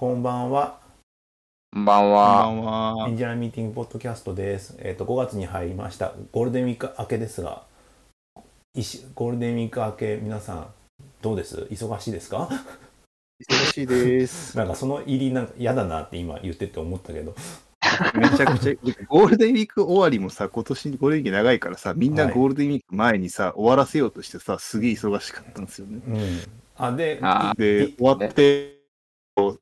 [0.00, 0.78] こんばんは。
[1.72, 2.44] こんばんこんばは。
[2.44, 3.16] んはエン。
[3.16, 4.76] ジニアミーティングポッドキャストです。
[4.78, 6.12] えっ、と、5月に入りました。
[6.30, 7.64] ゴールデンウィーク明けですが、
[9.16, 10.66] ゴールデンウィーク明け、皆さん、
[11.20, 11.66] どうです？
[11.72, 12.48] 忙しいですか？
[13.50, 14.54] 忙しいです。
[14.56, 17.34] なんかその入りなんか嫌だなって今言ってて思ったけど、
[18.14, 18.74] めちゃくちゃ、
[19.08, 26.00] ゴールデンウィーク終わりもさ、今年ゴールデンウィーク長いからさ、みんなはいゴールデンウィーク前にさ、終わらせようとしてさ、すげえ忙しかったんですよね。
[26.06, 26.40] うん。
[26.76, 28.77] あ、で、あでい、終わって、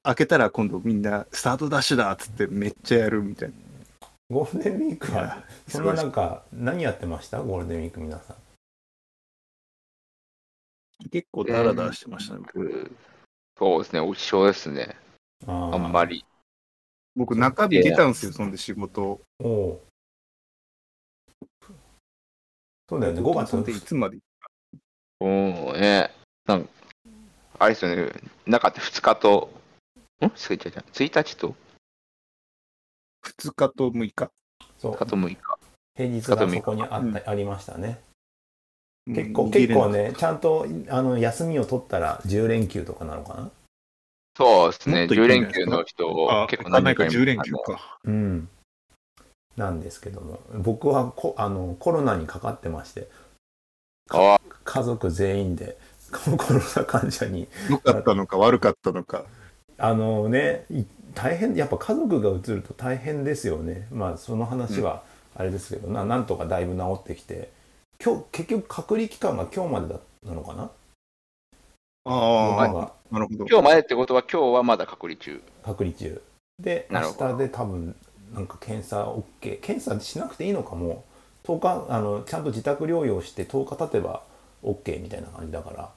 [0.03, 3.55] 開けたら今度みんなスタートダッシュだっつってめっちゃやるみたいな。
[4.29, 7.41] ゴールデンウィークはそんななんか、何やってました？
[7.43, 8.37] ゴールデンウィーク皆さん。
[11.11, 12.41] 結構ダラダラしてましたね。
[12.55, 12.97] うん
[13.59, 14.97] そうですね、一緒ですね。
[15.47, 16.25] ああんまり。
[17.15, 19.21] 僕、中日出たんですよ、そんで仕事。
[19.41, 19.47] り。
[19.47, 19.81] おう
[22.89, 24.19] そうだよね、5月そんでいつまで？
[25.21, 26.11] うん、ね。
[26.45, 26.69] なん
[27.59, 28.13] あれですよね、
[28.47, 29.49] 中って2日と、
[30.25, 30.33] ん？
[30.35, 31.55] すいちゃちゃ1日と
[33.25, 34.31] ?2 日と6日。
[34.79, 35.37] そう2日と6日。
[35.97, 38.01] 平日がそこにあった、ありましたね。
[39.07, 39.89] 結構、うん結構。
[39.91, 43.51] ね、ちゃんとあの休みを取ったら10連休とかなのかな？
[44.37, 46.03] そうですね、もっとい10くんじゃないですか？
[46.05, 47.99] 連休の人あ、結構行かないかいます10連休か。
[48.05, 48.49] うん。
[49.57, 53.09] なんですけども、僕はこあのコロナにかかってまして、
[54.11, 55.79] あ家族全員で
[56.37, 59.25] コロナ患者に、良かったのか悪かったのか。
[59.79, 63.89] あのね、い大変、やっぱ家族がうつると大変ですよね。
[63.91, 65.03] まあ、その話は
[65.35, 67.51] あれですけど、ななんとかだいぶ治ってきて、
[68.03, 70.71] 今日、結局隔離期間が今日までだなのかな？
[72.05, 73.47] ああ、なるほど。
[73.49, 75.41] 今日までってことは、今日はまだ隔離中。
[75.65, 76.23] 隔離中。
[76.59, 77.95] で明日で多分
[78.35, 81.05] なんか検査 OK 検査しなくていいのかも。
[81.45, 84.25] 10日あのちゃんと自宅療養して10日経てば
[84.65, 85.91] OK みたいな感じだから、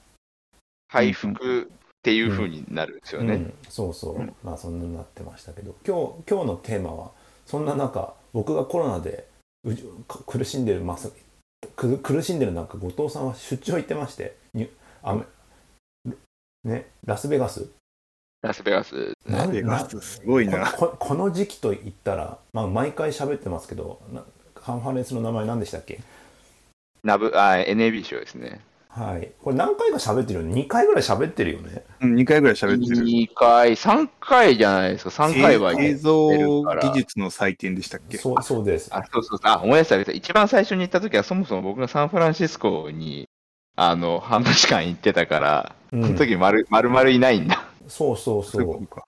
[0.88, 1.68] 回復
[2.00, 3.34] っていう風になるんですよね。
[3.34, 7.10] うん、そうそう、うんまあそんなになってましたけど今日今日のテーマは
[7.44, 9.28] そんな中僕がコロナで
[9.64, 11.12] うじか苦しんでるます
[11.76, 14.70] く苦しんでる中後藤さんは出張行ってましてに
[15.02, 15.18] あ
[16.64, 17.68] ねラスベガス
[18.42, 19.12] ラスベガス。
[19.28, 20.72] なベガスすごいな。
[20.72, 24.24] この時期と言ったら、まあ、毎回喋ってますけどな
[24.54, 26.00] カンファレンスの名前何でしたっけ？
[27.04, 28.60] ナブ、あ、NAB 賞ですね。
[28.92, 31.84] はいこれ何回か喋ってるよね？2回ぐらい喋ってるよね？
[32.00, 33.06] うん2回ぐらい喋ってる。
[33.06, 38.18] 2回、3回じゃないですか、3回は映像技術の祭典でしたっけ？
[38.18, 39.52] そうそうですあ、そうそうそう。
[39.52, 39.94] あ、思い出した。
[39.94, 43.28] 思い出した一番最初に行った時は、そもそも僕がサンフランシスコに、
[43.76, 47.64] あの、半年間行ってたから、うんその時丸、丸々いないんだ。
[47.86, 49.04] そうそうそうそうことか。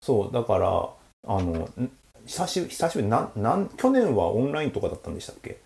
[0.00, 0.88] そうだから
[1.26, 1.90] あのん
[2.24, 5.58] 久し久しぶりなんなん去年はオンラインとかだったんでしたっけ？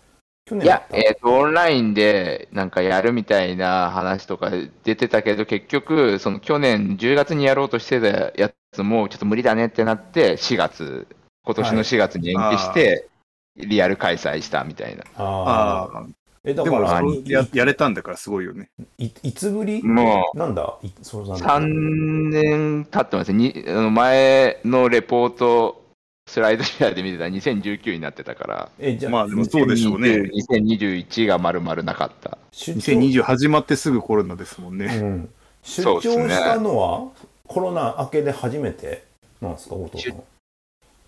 [0.45, 0.97] 去い年だっ、た？
[0.97, 4.51] やえっ、と、オンラインでなんかやるみたいな話とか
[4.83, 11.07] 出てたけど、結局、その去年10月にやろうとしてたやつも、ちょっと無理だねってなって、4月、
[11.45, 13.07] 今年の4月に延期して、
[13.55, 15.03] リアル開催したみたいな。
[15.15, 16.05] ああああ、
[16.43, 18.69] えだでもからややれたんだからすごいよね。
[18.97, 19.83] いいつぶり？
[19.83, 20.75] もう、なんだ？
[20.81, 23.37] いそうなんだ？3年経ってますね。
[23.37, 25.82] にあの前のレポート、
[26.25, 30.29] スライドシェアで見てたら2019になってたから、えじゃあ、まあでもそうでしょうね。
[30.49, 32.37] 2021が丸々なかった。
[32.51, 34.85] 出張2020始まってすぐコロナですもんね。
[34.85, 35.29] うん、
[35.63, 37.11] 出張したのは、
[37.45, 39.03] コロナ明けで初めて
[39.41, 40.23] なんですか、後藤さん。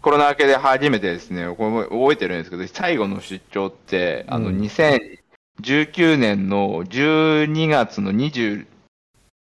[0.01, 8.11] コロナ明けで初めてですね、これも覚えてるんですけど、最後の出張って、あの、うん2019年の12月の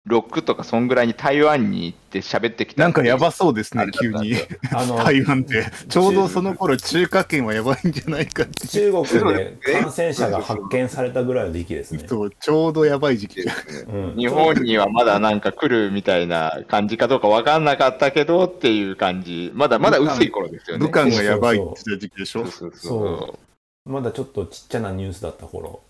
[0.09, 2.84] 26とか、そんぐらいに台湾に行って喋ってきた。
[2.84, 4.36] なんかやばそうですね急に。
[4.74, 5.66] あの台湾で。
[5.88, 8.68] ちょうどその頃中華圏はやばいんじゃないかって。
[8.68, 12.03] 中国で感染者が発見されたぐらいの時期ですね。
[12.06, 13.42] そう、ちょうどやばい時期。
[13.42, 19.52] うん、日本にはまだなんか来るみたいな感じかどうか分かんなかったけどっていう感じ。
[19.53, 20.86] まだまだ薄い頃ですよね。
[20.86, 22.46] 武漢がやばいって言ってた時期でしょ？
[22.46, 23.40] そうそうそそ
[23.86, 25.81] うまだちょっとちっちゃなニュースだった頃。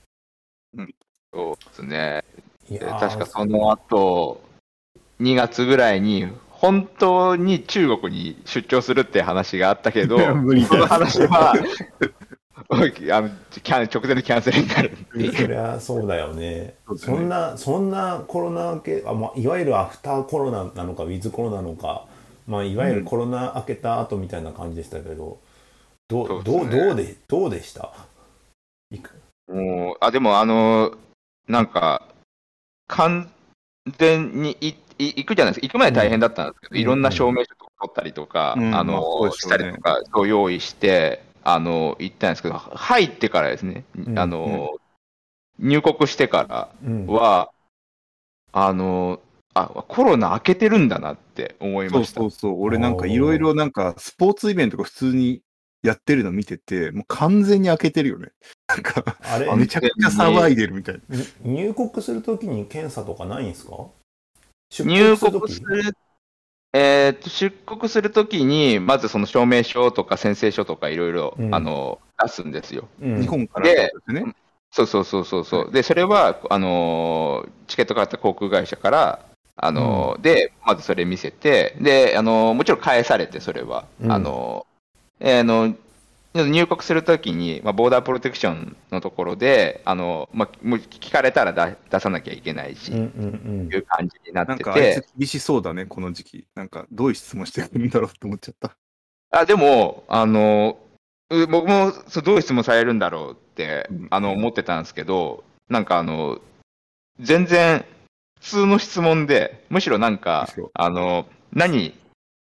[1.33, 2.23] そうですね。
[2.79, 4.41] 確かその後、
[5.21, 10.25] 2月ぐらいに、本当に中国に出張するって話があったけど、そ
[10.77, 11.53] の話は、
[12.69, 14.91] あのキャン直前でキャンセルになる。
[15.35, 16.75] そりゃそうだよね。
[16.97, 22.05] そんな、そんなコロナ明け、あまあ、いわゆるアフターコロナなのか、ウィズコロナなのか、
[22.47, 25.39] まあ、いわゆるコロナ明けた後みたいな感じでしたけど、
[26.07, 27.91] どう、どう、どうで、どうでした？
[29.47, 30.93] もうあでも、あの、
[31.47, 32.07] なんか、
[32.87, 33.31] 完
[33.97, 44.69] 全にいい行くじゃないですか、行く前大変だったんですけど、うんいろんな証明書とか取ったりとか、うんあのうでしょうねしたりとか、そう用意して、あの行ったんですけど、入ってからですね、うんあの
[45.59, 47.07] 入国してからうん。
[47.07, 47.51] は、
[48.51, 49.19] あの
[49.53, 52.21] あ、コロナ明けてるんだなって思いそうました。
[52.21, 52.61] そうそう。
[52.61, 55.41] 俺なんかいろいろなんかスポーツイベントが普通に
[55.83, 58.29] やってるの見てて、もう完全に開けてるよね。
[58.67, 59.53] なんか、あれ？
[59.55, 61.17] めちゃくちゃ騒いでるみたいな。
[61.17, 63.73] に入国するときに検査とかないんですか？
[64.71, 65.39] 出入する時？
[65.41, 65.97] 国する、
[66.73, 72.87] えーと出国するときに、まずその証明書とか宣誓書とかいろいろうんあの出すんですよ。
[73.01, 74.33] うん日本からですね。
[74.71, 75.71] そうそうそうそうそう。
[75.71, 79.19] で、それは、あのーチケット買った航空会社から、
[79.55, 83.85] あのーで、まずそれ見せて、で、あのーもちろん返されて、それは。
[84.01, 84.72] うんあのー
[85.23, 85.75] えーあの
[86.35, 92.99] 入国するときに、まあ、ボーダープロテクションのところで、あのまあ、もう聞かれたら出出さなきゃいけないし、うん
[93.45, 96.47] うんいう感じになってなんかあいてつ、厳しそうだね、この時期。
[96.55, 98.75] なんかどういう質問してくるんだろうって思っちゃった。
[99.29, 100.79] あでも、あの
[101.29, 106.41] う僕もそうどういう質問されるんだろうって、うんあの思ってたんですけど、なんかあの
[107.19, 107.85] 全然
[108.41, 111.93] 普通の質問で、むしろなんかあの何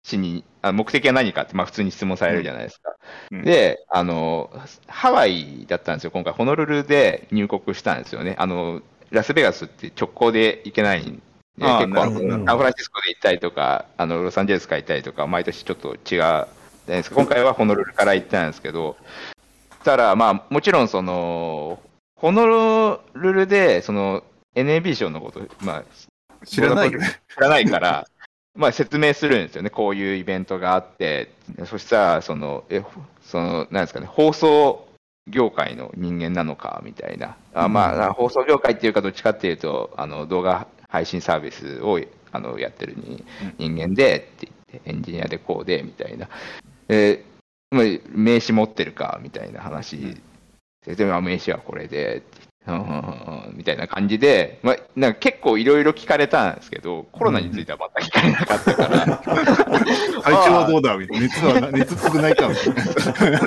[0.05, 2.95] しにあ、目的は何かって、まあ、普通に質問されるじゃないですか。
[3.31, 4.49] うんであの、
[4.87, 8.35] ハワイだったんですよ、今回、ホノルルで入国したんですよね。
[8.37, 8.81] あの
[9.11, 11.21] ラスベガスって直行で行けないん
[11.57, 16.47] で、結構サンフランシスコで行ったりとか、あのロサンゼルスから行ったりとか、毎年ちょっと違うじゃ
[16.87, 17.15] ないですか。
[17.15, 18.97] 今回はホノルルから行ったんですけど、
[19.85, 21.79] たら、まあ、もちろんその、
[22.17, 24.23] ホノルルで、その
[24.55, 26.91] NAB 賞のこと、まあ、知らない。
[26.91, 26.97] 知
[27.37, 28.07] らないから、
[28.55, 31.31] まあ説明するんですよね、こういうイベントがあって、
[31.65, 32.81] そしたら、その、え、
[33.21, 34.87] その、なんですかね、放送
[35.27, 41.99] 業界の人間なのかみたいな、あまあ、放送業界っていうか、どっちかっていうと、あの動画配信サービスを
[42.31, 43.23] あのやってるに
[43.57, 46.29] 人間でって言って、エンジニアでこうでみたいな、
[46.87, 47.23] え
[47.71, 50.17] まあ名刺持ってるかみたいな話、
[50.85, 59.17] ででも名刺はこれでってうんみたいな感じで、まあ、なんか結構いろいろ聞かれたんですけど、コロナについては全く聞かれなかったから、
[60.23, 61.25] 体調はどうだみたいな。
[61.25, 63.39] 熱は、熱っぽくないかみたいな。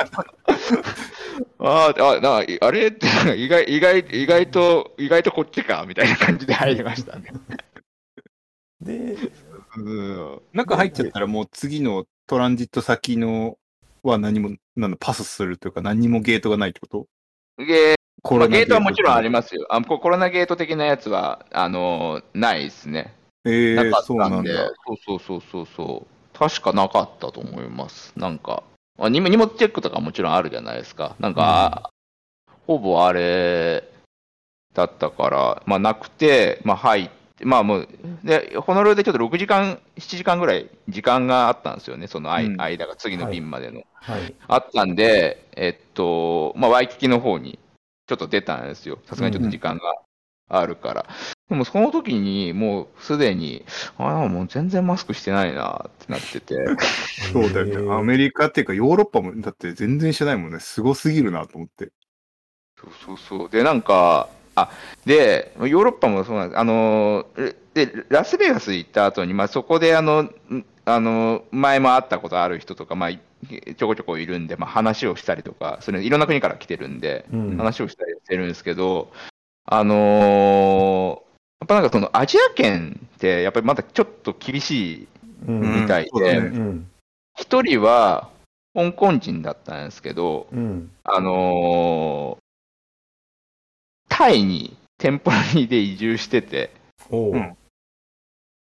[1.61, 3.06] ああ、なあれって
[3.37, 7.32] 意外、意外、意外と、意外とこっちかみたいな感じで入りましたね。
[8.81, 9.17] で、
[9.76, 13.59] うん中入っちゃったらもう次のトランジット先の
[14.03, 17.06] は何も、なんだ、パスするというか何もゲートがないってこと
[17.59, 19.67] ゲコナゲートはもちろんありまますよ。
[19.70, 23.15] あココロナゲート的なやつは、あのないですね。
[23.44, 23.50] す。
[23.50, 24.53] えー、そうなんんだ。
[24.87, 26.38] そうそうそうそうそう。
[26.38, 28.12] 確かなかったと思います。
[28.17, 28.62] なんか、
[28.99, 31.17] あ荷物チェックとかもちろんあるじゃないですか。
[31.19, 31.91] なんか、
[32.67, 33.85] ほぼあれ
[34.75, 37.88] だったから、まあなくて、まあ入って、まあもう、
[38.25, 43.85] で、ホノルルでちょっと6時間、7時間ぐらい時間があったんですよね、その間,、うん間が、次の便までの。
[43.94, 44.35] はい。
[44.49, 47.59] あったんで、えっと、まあ、ワイキキの方に
[48.09, 48.99] ちょっと出たんですよ。
[49.05, 49.83] さすがにちょっと時間が
[50.49, 51.07] あるから。
[51.49, 53.65] でもその時にもうすでに、
[53.99, 56.57] ああ、もう全然マスクしてないなってなってて。
[57.33, 57.95] そうだよね。
[57.95, 60.59] アメリカっていうかヨーロッパも、だって全然してないもんね。
[60.61, 61.93] すごすぎるなと思って。
[62.81, 63.51] そうそうそう。
[63.51, 64.71] で、なんか、あ、
[65.05, 66.59] で、ヨーロッパもそうなんです。
[66.59, 67.27] あの、
[67.75, 70.33] で、ラスベガス行った後に、まあ、そこで、あの、ん
[70.88, 73.20] あの、前も会ったことある人とか、まあ、い
[73.76, 77.56] ちょこちょこいるんで、まあ、話をしたりとか、それいろんな国から来てるんで、うん。
[77.56, 79.12] 話をしたりしてるんですけど、
[79.67, 81.29] あのー
[81.61, 85.08] やっぱなんかそのアジア圏って、やっぱりまだちょっと厳しい
[85.46, 85.82] うん。
[85.82, 86.38] みたいで、そうだね。
[86.38, 86.90] うん。
[87.37, 88.30] 一人は
[88.75, 90.90] 香港人だったんですけど、うん。
[91.04, 92.42] あのー
[94.09, 96.71] タイにテンポラリーで移住してて、
[97.11, 97.58] うん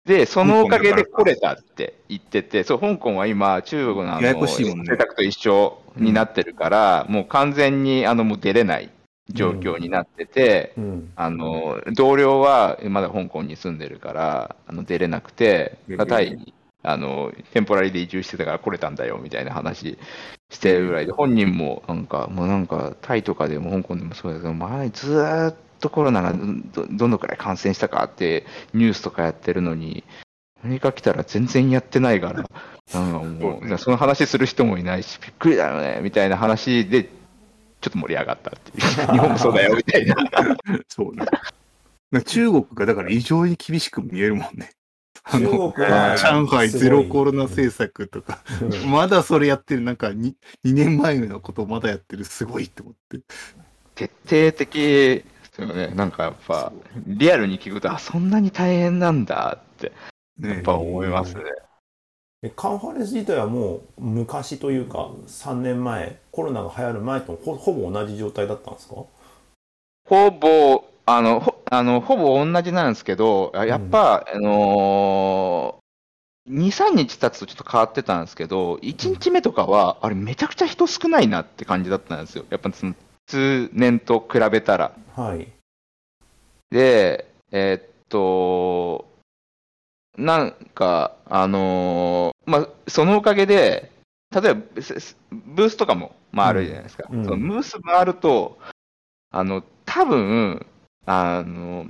[0.04, 4.82] で、そのおかげで来れたって言ってて、そう、香港は今、中国のあのややこしいもんね。
[4.82, 8.90] 政策と一緒になってるから、もう完全にあのもう出れない
[9.30, 11.12] 状況になってて、うん。
[11.16, 19.96] あの同僚はまだ香港に住んでるからあの出れなくてええ、タイにあのテンポラリーで移住してたから来れたんだよみたいな話
[20.50, 26.34] してるぐらいで、本人もなんか、もうなんか、タイとかでも香港でもそうだけど、前ずーっとコロナが
[26.72, 30.04] どどのくらい感染したかってニュースとかやってるのに、
[30.62, 32.48] アメリカ来たら全然やってないから、
[32.94, 37.10] なんかもう、その話する人もいないし、びっくりだよねみたいな話で、ちょ
[37.88, 40.16] っと盛り上がったっていう、 日本もそうだよみたいな。
[40.88, 41.26] そうね。
[42.24, 44.70] 中国がだから異常に厳しく見えるもんね。
[45.24, 45.74] あ中の、
[46.16, 53.20] 上海ゼロコロナ政策とか、うん まだそれやってる、なんか 2, 2年前のことをまだやってる、すごいって思って。
[53.94, 55.24] 徹底的
[55.56, 55.88] ですよね。
[55.94, 56.72] なんかやっぱ、
[57.06, 59.92] リアルに聞くと、あ、そんなに大変なんだって、
[60.42, 61.44] やっねぱ思いますね。
[62.42, 68.94] えカンファレンス自体はもう昔というか3年前コロナが流行る前とほほぼ同じ状態だったんですか？
[70.06, 82.44] ほぼあの、ほあのほぼ同じなんですけど、あやっぱ、あのー、2、3日経つとちょっと変わってたんですけど、1日目とかは、あれ、めちゃくちゃ人少ないなって感じだったんですよ。
[82.50, 82.94] やっぱその
[83.26, 84.92] 通年と比べたら。
[85.14, 85.48] はい。
[86.70, 89.06] で、えーっと、
[90.16, 93.90] なんか、あのーまあ、そのおかげで、
[94.30, 94.60] 例えば、
[95.30, 97.08] ブースとかも回るじゃないですか。
[97.10, 98.58] うんうんそのブース回ると、
[99.30, 100.66] あの、多分、
[101.06, 101.86] あの、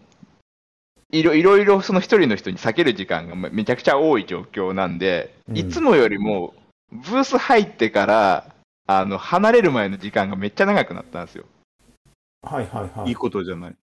[1.10, 6.54] いろいろいろその一人の人に避ける時間がめめちゃくちゃ多い状況なんで、うんいつもよりも、
[6.90, 8.53] ブース入ってから、
[8.86, 11.44] あの、離れる前の時間がめっちゃ長くなったんですよ。
[12.42, 13.12] はいはいはいい。
[13.12, 13.76] いことじゃない。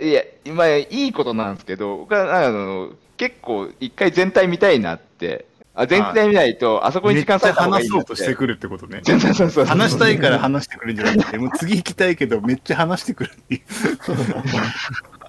[0.00, 0.22] いや、
[0.54, 9.00] まあ、いいことなんですけど、僕はあの結構、一回全体見たいなって、あ全体見ないと、あそこに時間割いた方がい話そうとしてくるってことね。
[9.04, 13.60] そうそうそうそう話したいから話してくるんじゃなくて、もう次行きたいけど、めっちゃ話してくるっていう。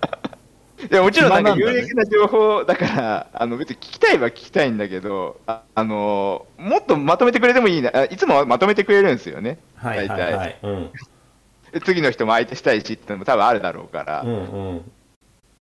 [0.90, 9.60] いやもちろんなんか有益な情報だから、あの別に聞きたいは聞きたいんだけど、ああのもっとまとめてくれてもいいな、あいつもはまとめてくれるんですよね。
[9.76, 10.60] はいはいはい。
[10.64, 10.92] うん。
[11.72, 14.92] で次の人も相手したいしってのも多分あるだろうから、うんうん。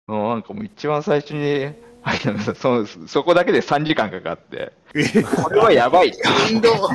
[0.07, 2.19] もうなんかもう一番最初に、はい
[2.55, 6.21] そそこだけで3時間かかって、え、これはやばいって。
[6.49, 6.89] 感動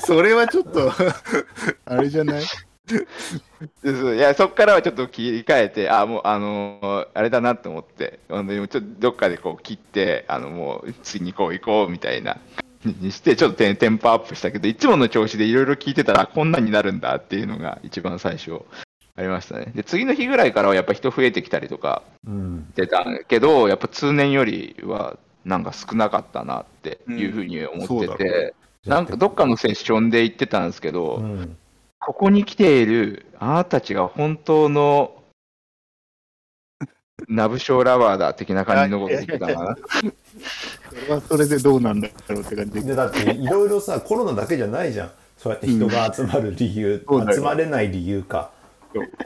[0.00, 0.92] それはちょっと、
[1.86, 2.42] あれじゃない？
[4.16, 12.38] いやそこからはちょっと切り替えて、あもう、あのーあれだなと思って、あのちょっとどっかでこう切って、あのもう次にこう行こうみたいな
[12.84, 18.62] にして、ちょっとテンテンポアップしたけど、いつもの調子でいろいろ聞いてたら、こんなになるんだっていうのが一番最初
[19.16, 19.72] ありましたね。
[19.74, 22.66] で、次の日ぐらいからはやっぱ人増えてきたりとかうん。
[22.70, 28.54] してたけど、やっぱ通年よりはなんか少なかったなっていうふうに思ってうんそうだろうて、
[28.86, 31.56] なんかどっかのセッションで言ってたんですけど、うん。
[32.00, 35.14] ここに来ているあなたたちが本当の
[37.28, 39.76] ナブショーラバーだ的な感じのこと言ってたな？
[40.88, 42.84] それはそれでどうなんだろうって感じ。
[42.84, 45.10] で、だっていろいろさ、コロナだけじゃないじゃん。
[45.36, 48.50] そうやって人が集まる理由、そうだよ集まれない理由か。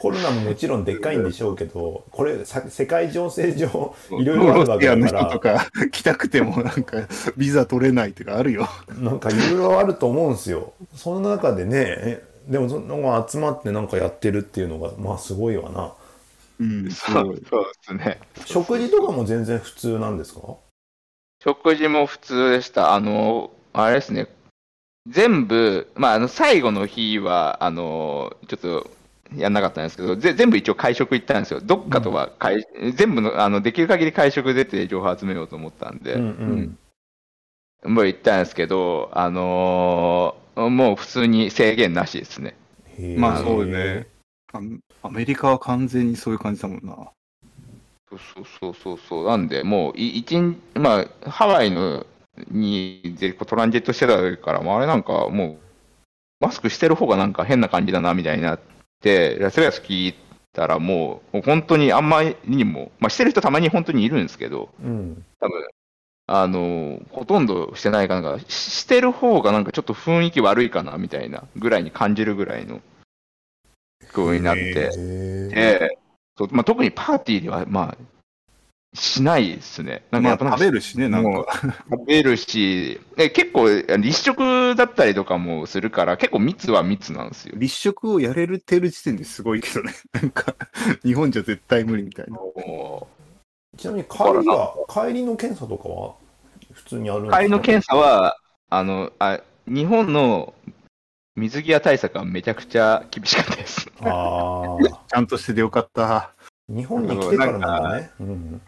[0.00, 8.68] コロナももちろんでっかいんでしょうけど、これさ世界情勢上いろいろあるわけだか人とら、か来たくてもなんかビザ取れないとかあるよ。
[8.98, 10.72] なんかいろいろあると思うんですよ。
[10.96, 15.94] その中でね、えでもその集まってなんかやってるっていうのが、まあすごいわな。
[16.60, 16.90] うん。
[16.90, 18.20] そうそうですね。
[18.44, 20.40] 食事とかも全然普通なんですか？
[21.42, 22.94] 食事も普通でした。
[22.94, 24.28] あの、あれですね。
[25.08, 28.90] 全部、まあ、あの、最後の日は、あの、ちょっと、
[29.34, 31.60] やんなかったんですけど、ぜ全部一応会食行ったんですよ。
[31.60, 36.78] どっかとは会、全部の、あの、できる限り会食出て情報集めようと思ったんで、うん
[37.82, 37.94] うん。
[37.94, 42.56] もう行ったんですけど、あのーもう普通に制限なしですね。
[43.16, 44.06] まあそうね。
[44.52, 44.60] あ
[45.02, 47.10] アメリカは完全にそういう感じだもんな。
[48.10, 49.26] そうそうそうそうそう。
[49.26, 52.06] なんで、もうい一日、まあ、ハワイの
[52.50, 55.58] にでトランジットしてたから、もうあれなんかもう、
[56.40, 58.60] マスクしてる方がなんか変な感じだなみたいになっ
[59.00, 60.14] て、ラスベガス聞い
[60.52, 65.24] たらもう、もう本当にあんまりにも、まあ、してる人たまに本当にいるんですけど、うん。
[65.40, 65.66] 多分
[66.26, 72.80] あのほとんどしてないかなんか、ししてる方がなんかちょっと雰囲気悪いかなみたいなぐらいに感じるぐらいの
[74.00, 74.72] 気候になって。
[75.50, 75.98] で、
[76.36, 77.96] そうまあ、特にパーティーでは、まあ、
[78.94, 80.02] しないですね。
[80.10, 81.46] なんかまあやっぱなんか食べるしね、なんか。
[81.90, 87.54] 食べるし、え結構立食だったりとかもするから、結構密は密なんですよ。
[87.56, 89.94] 立食をやれるてる時点ですごいけどね。
[90.12, 90.54] なんか、
[91.02, 92.38] 日本じゃ絶対無理みたいな。
[93.72, 96.14] もちなみに帰りは、帰りの検査とかは
[96.72, 97.38] 普通にあるんうですか？
[97.38, 98.36] 帰りの検査は、
[98.68, 100.54] あのあ日本の
[101.36, 103.90] 水際対策はめちゃくちゃ厳しかったです。
[104.00, 104.78] ああ。
[105.08, 106.32] ちゃんとしててよかった。
[106.68, 108.10] 日本に来てからなんだね。
[108.20, 108.60] うん。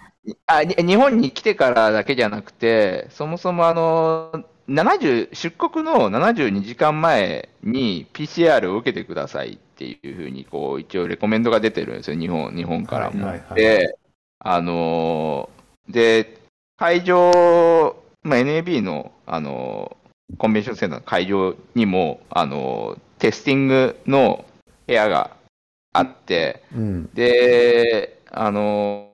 [0.46, 13.26] あに日本に来てからだけじゃなくて、そもそもあの70出国の72時間前に PCR を受けてくださいっていうふうにこう一応レコメンドが出てるんですよ、日本日本からも。
[13.26, 13.99] はいはいはいで、
[14.38, 16.41] あのーで、
[16.76, 20.05] 会場、まあ、NAB の、あのー
[20.38, 24.45] コンベンションセンターの会場にも、あのーテスティングの
[24.87, 25.37] 部屋が
[25.93, 27.11] あって、うん。
[27.14, 29.12] で、あの、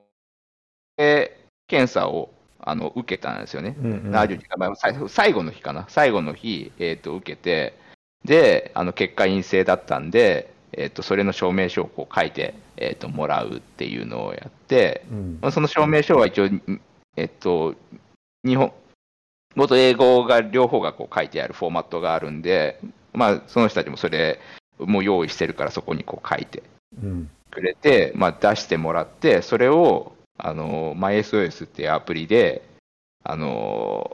[0.97, 3.75] で検査をあの受けたんですよね。
[3.79, 4.15] うんうん。
[4.15, 7.77] 72時間前、最最後の日かな、最後の日、えー、と受けて、
[8.25, 16.49] で、あの結果陰性だったんで、えー、とそれの証明書をこう書いて、えー、ともらうっていうのをやって、うんまあ、その証明書は一応、
[17.17, 17.75] えっと、
[18.45, 18.73] 日本
[19.55, 22.79] 語と英語が両方がこう書いてあるフォーマットがあるんで、
[23.13, 24.39] まあ、その人たちもそれ
[24.79, 26.63] もう用意してるから、そこにこう書いて
[27.01, 27.29] うん。
[27.49, 32.63] くれて、まあ、出してもらって、それを、あの、MySOS っていうアプリで、
[33.23, 34.11] あの、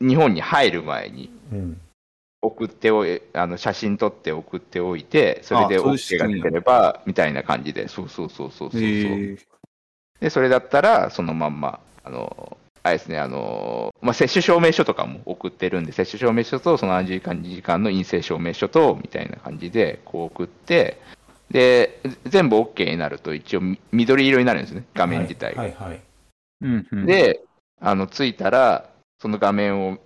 [0.00, 1.80] 日本に入る前にうん
[2.44, 8.82] 送っておい、あの、写真撮って送っておいて、それで OK が出てれば、みたいな感じで、そうそうそうそうそうそう。
[8.82, 9.36] え
[10.20, 21.00] で、それだったら、そのまんま、あの、あれですね、あの、まあ、接種証明書とかも送ってるんで、接種証明書と、その何時間、2時間の陰性証明書と、みたいな感じで、こう送って、
[21.50, 25.62] で、全部 OK になると、一応、み緑色になるんですね、画面自体が。
[25.62, 26.02] はいはい。
[26.60, 27.42] うんうん、で、
[27.80, 29.98] あの、着いたら、その画面を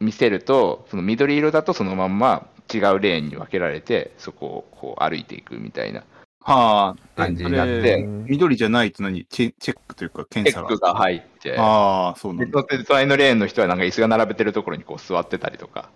[0.00, 6.04] 見せると、その緑色だとそのまんま違うレーンに分けられて、そこをこう歩いていくみたいな
[6.40, 9.26] はあ、感じえになって、緑じゃないと何？
[9.26, 12.64] チェチェックというかチ検査ェックが入って、ああ、そうなでんだ。
[12.64, 15.90] 隣のレーンの人はなんか椅子が並べてるところにこう座ってたりとか、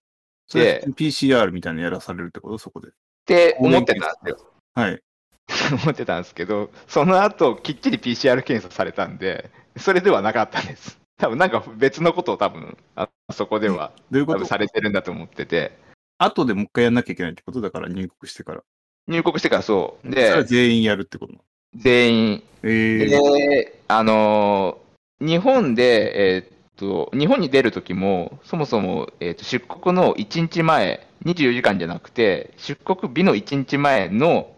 [0.47, 2.88] それ PCR みたいなのやらされるってことそこで。
[2.88, 2.90] っ
[3.25, 4.52] て思ってたんですよ。
[4.75, 5.00] はい。
[5.85, 11.01] 思ってたんですけど、その後、きっちり PCR 検査されたんで、それではなかったです。
[11.23, 14.45] 多分なんか別のことを多分、あそこではどういうこと？
[14.45, 15.71] されてるんだと思ってて、
[16.19, 18.64] 後でもう一回やんなきゃいけないってことだから入国してから。
[19.07, 20.11] 入国してからそう。
[20.11, 21.35] で、全員やるってこと？
[21.76, 22.43] 全員。
[22.64, 34.50] ええで、あのー日本で、えーっと、日本に出るときも、そもそも、えーっと出国の1日前、24時間じゃなくて、出国日の1日前の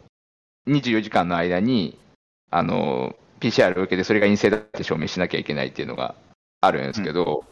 [0.66, 1.98] 24時間の間に、
[2.50, 6.14] あのー PCR を受けて、それが陰性だって証明しなきゃいけないっていうのが
[6.66, 7.44] あるんですけど、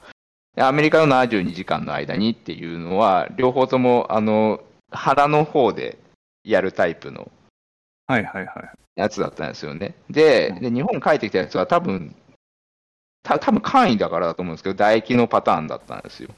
[0.55, 5.99] でアメリカの72時間の間にっていうのは、両方とも、あの、腹の方で
[6.45, 7.31] やるタイプの
[8.07, 8.71] はいはいはい。
[8.97, 9.95] やつだったんですよね。
[10.11, 12.15] で、うんで日本に帰ってきたやつは多分、
[13.23, 16.29] た多分簡易だからだと思うんですけど、唾液のパターンだったんですよ。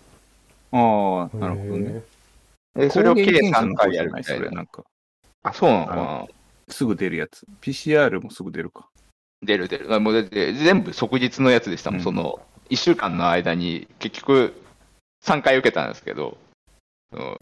[0.71, 2.03] ああ、なるほどね。
[2.77, 4.45] へで、それを計抗原検査3の方じゃない回やるみたいな。
[4.45, 4.85] それなんか、
[5.43, 5.87] あ、そうなの？
[5.87, 6.27] かな
[6.69, 7.47] すぐ出るやつ。
[7.61, 8.89] PCR もすぐ出るか。
[9.43, 9.93] 出る出る。
[9.93, 12.41] あもう全部即日のやつでしたもん、うんその、
[12.75, 14.53] 1週間の間に結局
[15.25, 16.37] 3回受けたんですけど、
[17.13, 17.41] その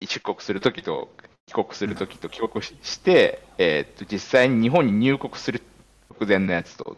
[0.00, 1.08] 出国するときと
[1.46, 5.62] 帰国するときと帰国しして、えーっと、実際に日本に入国する
[6.10, 6.96] 直前のやつと。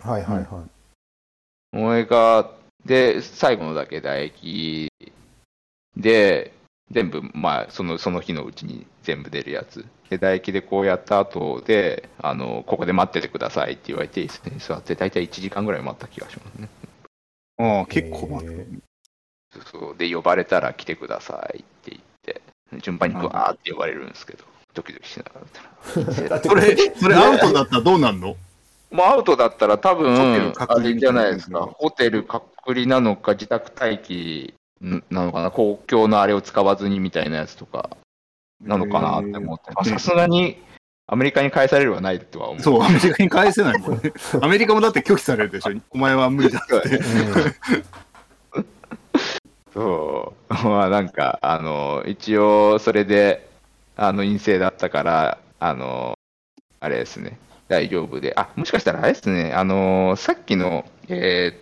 [0.00, 0.46] ーはいはいはい。
[1.74, 2.50] お前が、
[2.84, 4.92] で、最後のだけ唾液
[5.96, 6.52] で、
[6.92, 9.84] 全部、まあ、その、その日のうちに全部出るやつ。
[10.10, 16.68] で、唾液でこうやった後で、あの、ここで待っててくださいって言われて、椅子に座って、大体1時間ぐらい待った気がしますね。
[17.58, 18.66] ああ、結構待へ
[19.52, 19.70] つ。
[19.70, 22.42] そうで、呼ばれたら来てくださいって言って、
[22.82, 26.40] 順番にブワーって呼ばれるんですけど、ドキドキしながら。
[26.40, 28.36] それ、それアウトだったらどうなんの？
[28.92, 34.52] もうアウトだったら多分、ホテル隔離あれじゃないですか、ホテル隔離なのか、自宅待機
[34.82, 37.96] なのかな、公共のあれを使わずにみたいなやつとか
[38.60, 40.60] なのかなって思って、まあさすがに
[41.06, 42.62] アメリカに返されるはないとは思う。
[42.62, 44.12] そう、アメリカに返せないもんね。
[44.40, 45.72] アメリカもだって拒否されるでしょ。
[45.90, 47.00] お前は無理だって。
[49.72, 50.54] そう。
[50.68, 53.48] まあなんか、あの、一応それで、
[53.96, 56.18] あの、陰性だったから、あの、
[56.80, 58.32] あれですね、大丈夫で。
[58.36, 61.61] あ、もしかしたらあれですね、あの、さっきの、えーっ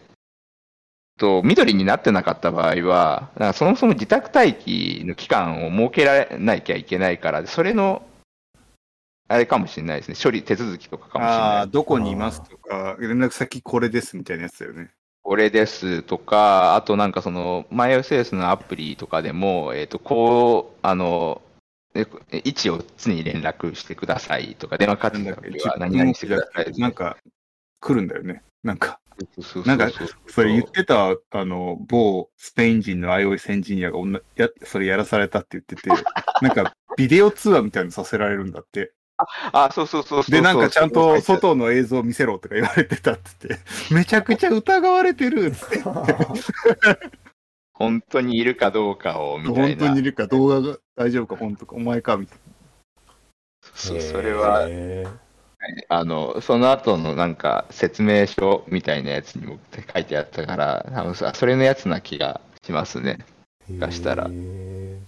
[1.21, 8.03] と、緑になってなかった場合は、なんかそもそも自宅待機の期間を設けられなきゃいけないから、それの、
[9.29, 11.71] あれかもしれないですね、処理手続きとかかもしれああ、ない。
[11.71, 14.91] どこにいますとか、連絡先これですみたいなやつだよね。
[15.23, 21.43] これですとか、あとなんかその、MyOS のアプリとかでも、えっ、と、こう、あの、
[21.95, 22.07] え
[22.45, 26.73] 位置を常に連絡してくださいとか、電話かかってきた時は何々してください。
[26.79, 27.19] なんか、
[27.81, 28.43] 来るんだよね。
[28.63, 29.00] なんか、
[29.67, 35.91] なんかそうそれ言ってた、あの、某スペイン人の iOS エンジニアがおんなや、それやらされたって言ってて、
[36.41, 38.93] なんか、ビデオ通話みたいにさせられるんだって。
[39.53, 40.31] あ、そうそうそうそう。
[40.31, 45.83] で、なんかちゃんとそう外の映像を見せろとか言われてたって言って、めちゃくちゃ疑われてるって。
[47.75, 50.03] 本当にいるかどうかを、みたいな本当にい。
[50.03, 52.39] るか、動画が大丈夫か、本当か、お前か、みたい
[53.75, 55.07] そうそれは、へ
[55.89, 59.59] あの、その後のなんか説明書みたいなやつにも
[59.93, 63.19] 書いてあったから、多分そそれのやつな気がしますね。
[63.71, 64.99] ー出したらへ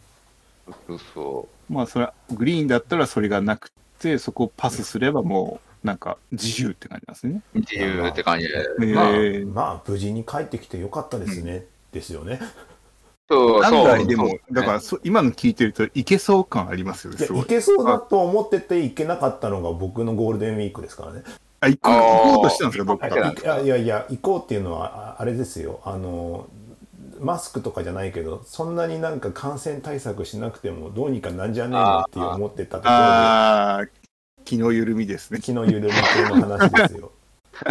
[0.86, 1.72] そうそう。
[1.72, 1.78] な。
[1.78, 7.42] まあ、それは、グリーンだったらそれがなくて、そこをパスすればもう、なんか、自由って感じなんですね。
[7.54, 8.66] 自由って感じで。
[8.82, 12.40] えまあまあ無事に帰ってきてよかったですね、ですよね
[13.32, 17.42] そう、でもそう、だからそ、今の聞いてるといけそう感ありますよね、いやすごい。
[17.42, 21.22] いけそうだと思ってて行けなかったのが僕のゴールデンウィークですからね
[21.60, 23.08] あ、行こう行こうとしてたんですか、どっか。
[23.08, 26.48] いやいやいや行こうっていうのはああれですよあの
[27.20, 33.86] マスクとかじゃないけどそんなになんか感染対策しなくてもどうにかなんじゃねえのって思ってたところでああ、
[34.44, 35.38] 気の緩みですね。
[35.40, 37.12] 気の緩み系の話ですよ。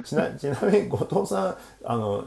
[0.06, 2.24] ちなちなみに後藤さんあの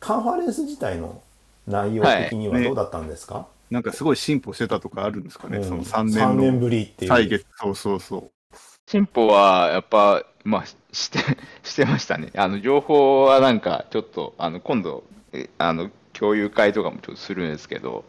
[0.00, 1.20] カンファレンス自体の
[1.66, 5.64] 内容的にはどうだったんですか、なんかすごい進歩してたとかあるんですかね、うん。
[5.64, 7.10] その3 3年年のぶりっていう。
[7.10, 7.46] 歳月。
[7.56, 8.30] そうそうそう。
[8.86, 11.18] 進歩はやっぱ、まあ、しして、
[11.64, 12.30] してましたね。
[12.36, 18.04] あの、情報はなんか、ちょっと、あの、今度、えあの、共有会とかもちょっとするんですけど、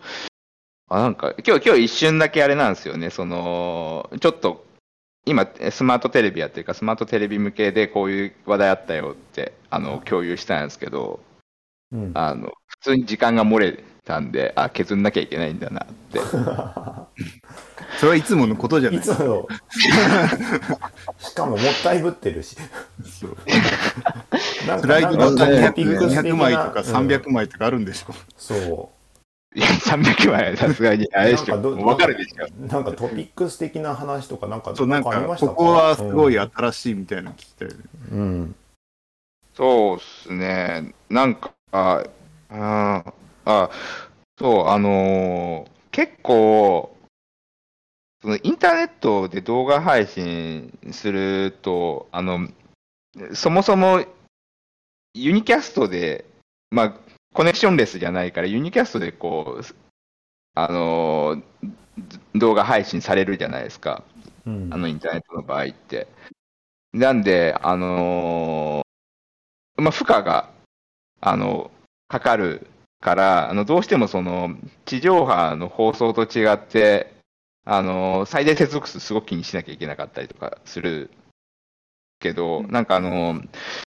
[0.89, 4.65] あ、なんか、今日、今日一瞬だけあれなんですよね、その、ちょっと、
[5.25, 11.21] 今、スマートテレビやってるか、スマートテレビ向けでこういう話題あったよって、あの、共有したんですけど、
[11.93, 16.19] うん、あの、普通に時間が漏れたんで、あ、削んなきゃいけないんだなって。
[17.99, 19.47] それはいつものことじゃないいつもの
[21.19, 22.57] しかももったいぶってるし。
[23.05, 23.27] ス
[24.87, 28.13] ライドだとなんか200トピックス的な枚とかうん300枚とかあるんでしょ。
[28.35, 28.91] そ
[29.55, 31.85] いや、300枚はさすがに、あれでしょ。
[31.85, 32.45] わかるでしょ。
[32.45, 32.65] う。
[32.65, 35.53] なんかトピックス的な話とかなんかそう、なんかありま、したか？
[35.53, 37.83] ここはすごい新しいみたいなの聞きたいよね。
[38.11, 38.55] うん。
[39.55, 40.93] そうっすね。
[41.09, 41.51] なんか、
[42.53, 43.13] あ、
[43.45, 43.69] ああ
[44.37, 46.95] そう、あのー結構、
[48.21, 52.47] そのインターネットで動画配信すると、あの、
[53.35, 54.03] そもそも
[55.13, 56.25] ユニキャストで、
[56.71, 56.93] まあ、
[57.33, 59.75] コネクションレスじゃないから、ユニキャストでこう、
[60.55, 61.43] あのー
[62.35, 64.03] 動画配信されるじゃないですか。
[64.47, 66.07] うんあのインターネットの場合って。
[66.91, 70.49] なんで、あのーまあ、負荷が、
[71.21, 71.69] あの、
[72.13, 72.67] かかる
[73.01, 77.11] から、あの、どうしてもその、地上波の放送と違って、
[77.65, 81.09] あのー最大接続数すごく気にしなきゃいけなかったりとかする
[82.19, 83.49] けど、なんかあのー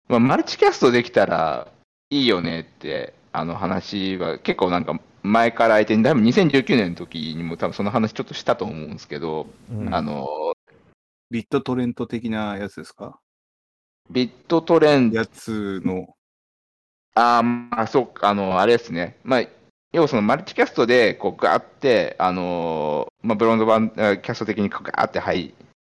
[0.08, 1.68] まあ、マルチキャストできたら
[2.10, 9.94] いいよねって、あの話は結構なんか前から相手に、多分2019年の時にも多分その話ちょっとしたと思うんですけど、うん。
[9.94, 10.26] あの、
[11.30, 13.20] ビットトレント的なやつですか？
[14.10, 16.15] ビットトレンド、やつの、
[17.16, 19.16] ああ、そうか、あの、あれですね。
[19.24, 19.42] まあ、
[19.92, 25.54] 要はそのマルチキャストで、こう、ガーって、あのーまあ、ブロードバン、あキャスト的にガーって配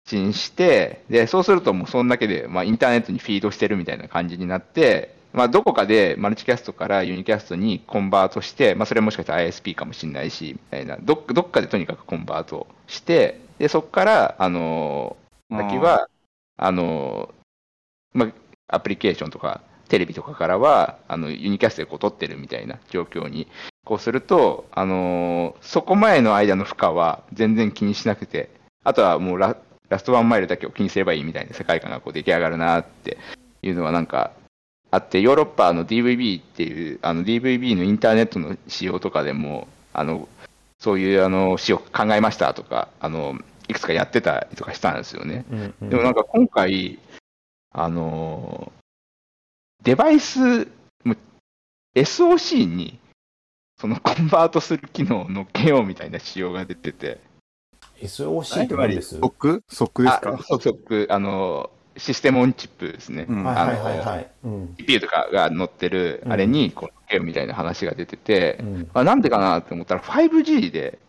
[0.06, 16.08] 信して、で、そうするともうそんだけで、まあ、インターネットにフィードしてるみたいな感じになって、まあ、どこかでマルチキャストからユニキャストにコンバートして、まあ、それもしかしたら ISP かもしれないし、みたいな、どっどっかでとにかくコンバートして、で、そこから、あのー先は、
[16.58, 23.48] あのーまあ、アプリケーションとか、テレビとかからは、あの、ユニキャストでこう撮ってるみたいな状況に、
[23.84, 28.50] こうすると、あのーそこ前の間の負荷は全然気にしなくて、
[28.84, 29.56] あとはもうラ
[29.88, 33.16] ラストワンマイルだけを気にすればいいみたいな世界観がこう出来上がるなって
[33.62, 34.32] いうのはなんか
[34.90, 40.28] あって、ヨーロッパの DVB っていう、あの DVB のインターネットの仕様とかでも、あの、
[40.78, 45.44] そういうあの仕様考えましたとか、あの、いくつかやってたりとかしたんですよね。
[45.50, 46.98] うんうんでもなんか今回、
[47.72, 48.77] あのー
[49.82, 50.66] デバイス、
[51.04, 51.16] もう
[51.94, 52.98] SOC に、
[53.80, 57.20] そのコンバートする機能を乗っけようみたいな仕様が出てて、
[58.00, 59.18] SOC って何です？
[59.18, 60.34] ソックソックですか？
[60.34, 63.26] あそうそう、あのーシステムオンチップですね。
[63.28, 64.30] うんはいはいはい。
[64.76, 66.32] CPU とかが乗ってる、うん。
[66.32, 68.90] あれにこう乗っけようみたいな話が出てて、うん。
[68.94, 71.00] あなんでかなって思ったら 5G で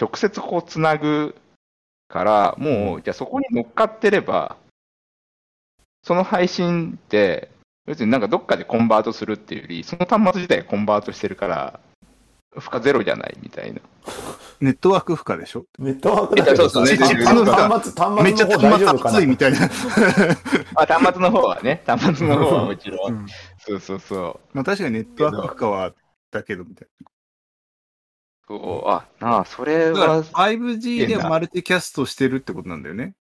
[0.00, 1.34] 直接こうつなぐ
[2.06, 4.56] から、もう、じゃあそこに乗っかってれば、
[6.04, 7.50] その配信って、
[7.88, 11.80] 別になんかどっかでコンバートするっていうより、その端末自体がコンバートしてるから、
[12.56, 13.80] 負荷ゼロじゃないみたいな。
[14.60, 15.64] ネットワーク負荷でしょ？
[15.78, 19.16] ネットワークだけどさ、そうそうね端末、端めっちゃ末の方大丈夫かな？
[19.16, 19.58] 熱いみたいな。
[20.74, 23.06] あ、端末の方はね、端末の方はもちろ。
[23.08, 23.26] うんん
[23.58, 24.56] そうそうそう。
[24.56, 25.94] まあ確かにネットワーク負荷は
[26.30, 26.88] だけどみたい
[28.48, 29.92] そうあ、なあ、それな。
[29.92, 33.14] だからは、5G でマルチキャストしてるってことなんだよね。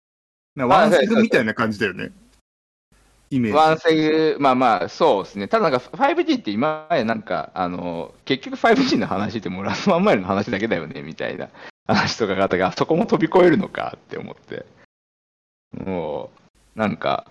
[0.54, 2.12] なワンセグみたいな感じだよね。
[3.30, 3.56] イメージ。
[3.56, 5.48] ワンセグ、まあまあ、そうですね。
[5.48, 11.48] ただなんか 5G って今までなんか、あの、結局 5G の話ってもうラスワンマイルの話だけだよね、みたいな
[11.86, 14.66] 話とかがあったが、そこも飛び越えるのかって思って。
[15.72, 16.30] も
[16.76, 17.26] う、なんか、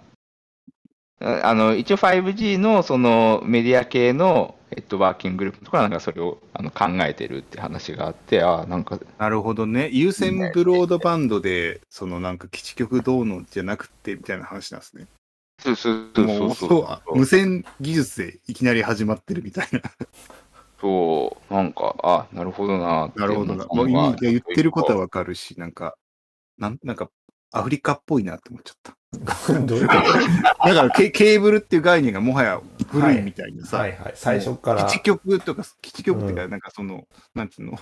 [1.22, 9.90] ああの、一応 5G のそのメディア系の、えっと、ワーキンググループのところはなんかそれをあの考えてるって話があって、ああ、なんか、なるほどね。
[9.94, 15.08] 有線ブロードバンドで、そのなんか基地局どうのじゃなくてみたいな話なんですね。
[15.60, 19.82] そうそうそうもそううそう無線技術でいきなり始まってるみたいな。
[20.80, 23.65] そう、なんか、あ、なるほどなってなるほどな。
[23.65, 25.96] もう言ってることはわかるし、なんか、
[26.58, 27.10] なんなんか、
[27.52, 28.96] アフリカっぽいなって思っちゃった。
[29.62, 29.94] どういうこ
[30.68, 34.13] だからケ、ケーブルっていう概念がもはや古いみたいなさ、とはいはい。
[34.15, 35.00] 最初から基。
[35.00, 37.80] 地局とか、基地局っていうか、うなんかその、なんつうの、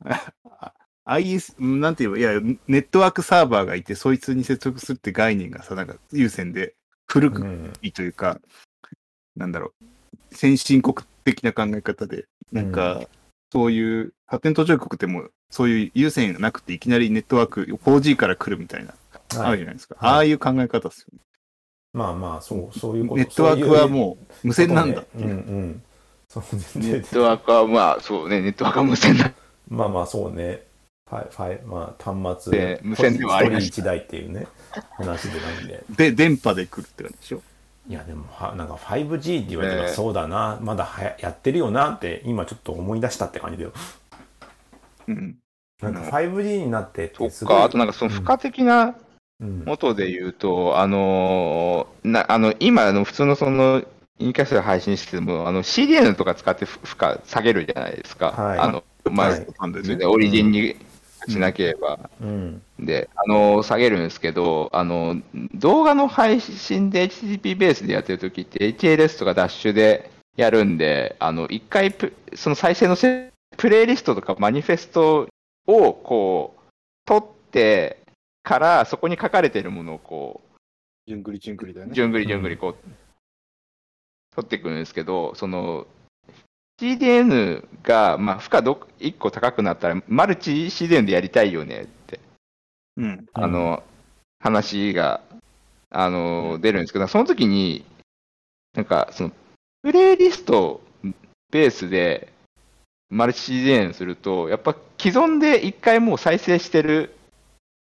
[0.44, 0.72] あ
[1.06, 6.74] IS、なんて言えば、いや、ネットワークサーバーがいて、そいつに接続するって概念がさ、なんか優先で
[7.06, 7.72] 古くうん。
[7.82, 8.40] いいというか、
[9.36, 9.72] なんだろ
[10.30, 13.02] う、先進国的な考え方で、なんか、
[13.52, 18.94] そういう、発展途上国でも、そういう優先がなくて、いきなりネットワーク、4G から来るみたいな、
[19.36, 19.50] あはい。
[19.52, 19.96] るじゃないですか。
[19.98, 20.12] はい。
[20.12, 21.20] ああいう考え方ですよね。
[21.92, 23.16] まあまあそうそういうこと。
[23.18, 25.02] ネットワークはもう無線なんだ。
[25.02, 25.28] ことねう。
[25.28, 25.34] んう
[25.66, 25.82] ん。
[26.28, 26.44] そう
[26.80, 29.32] ネねットワークはまあそうね、ネットワークは無線だ。
[29.68, 30.66] まあまあそうね
[31.08, 34.46] ファイファイまあ端末で無線ではありました一人一台っていうね
[34.96, 35.84] 話でないんで。
[35.90, 37.42] で、電波で来るって感じでしょ？
[37.86, 43.72] いやでもはなんか 5G って言われたらねそうだな、まだはややってるよなって今ちょっと思い出したって感じだよ。
[45.08, 45.36] うん。
[45.82, 46.08] なんかうん。
[46.08, 48.96] 5G になってそっすごいか、あとなんかその付加的な
[49.40, 49.64] うん。
[49.66, 53.82] 元で言うと、あのーなあの今あの、普通のその、
[54.18, 58.30] インキャスト配信しても、あの CDN とか使って負荷下げるじゃないですか。
[58.30, 58.58] はい。
[58.60, 59.46] あのまあ、はい。
[60.06, 60.76] オリジンに
[61.28, 62.10] しなければ。
[62.20, 62.62] うん。
[62.78, 65.20] で、あの下げるんですけど、あの
[65.54, 75.28] 動画の配信で HTTP ベースでやってるときって HLS とかダッシュでやるんで、あの一回プその再生のせプレイリストとかマニフェスト
[75.66, 76.62] をこう
[77.04, 77.98] 取って
[78.42, 80.42] からそこに書かれてるものをこ
[81.06, 82.76] じゅんぐりじゅんぐりだよう順繰り順繰りこう
[84.34, 85.86] 取っていくんですけど、その
[86.80, 92.20] CDN がまあ負荷ど1個高くなったらマルチ CDN でやりたいよねって
[92.96, 93.26] うん。
[93.32, 93.82] あの、
[94.40, 95.20] 話が、
[95.90, 97.84] あの、出るんですけど、その時に、
[98.74, 99.32] なんか、その、
[99.82, 100.80] プレイリスト
[101.50, 102.32] ベースで、
[103.10, 107.14] マルチ CDN すると、やっぱ既存で一回もう再生してる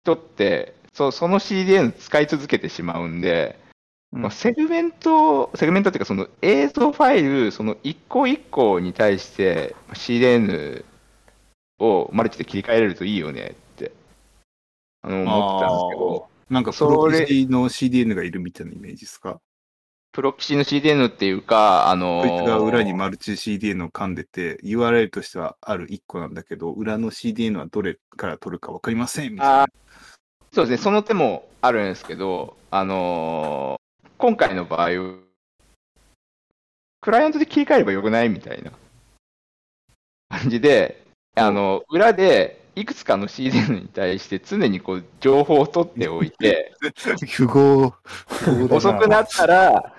[0.03, 3.60] 人って、そその CDN 使い続けてしまうんで、うん
[4.11, 10.83] まあ、セグメント、セグメントっていうか、その映像ファイル、その一個一個に対して CDN
[11.79, 13.91] をマルチで切り替えれるといいよねって、
[15.01, 19.39] あの、思ってたんですけど、なんかプそれロキシの CDN がいるみたいなイメージですか？
[20.11, 29.61] プロキシの CDN っていうか、あのーこいつが裏にマルチ CDN を噛んでて、URL としてはある1個なんだけど、裏の CDN はどれから取るか分かりませんみたいな。
[29.63, 29.67] あ。
[30.51, 33.81] そうですね、その手もあるんですけど、あのー
[34.21, 34.89] 今回の場合、
[37.01, 38.71] クライアントで切り替えればよくないみたいな
[40.29, 41.03] 感じで、
[41.35, 46.71] あの、裏でいくつかの CDN に対して常にこう情報を取っておいて、
[47.27, 47.95] 符号。
[48.69, 49.95] 遅くなったら、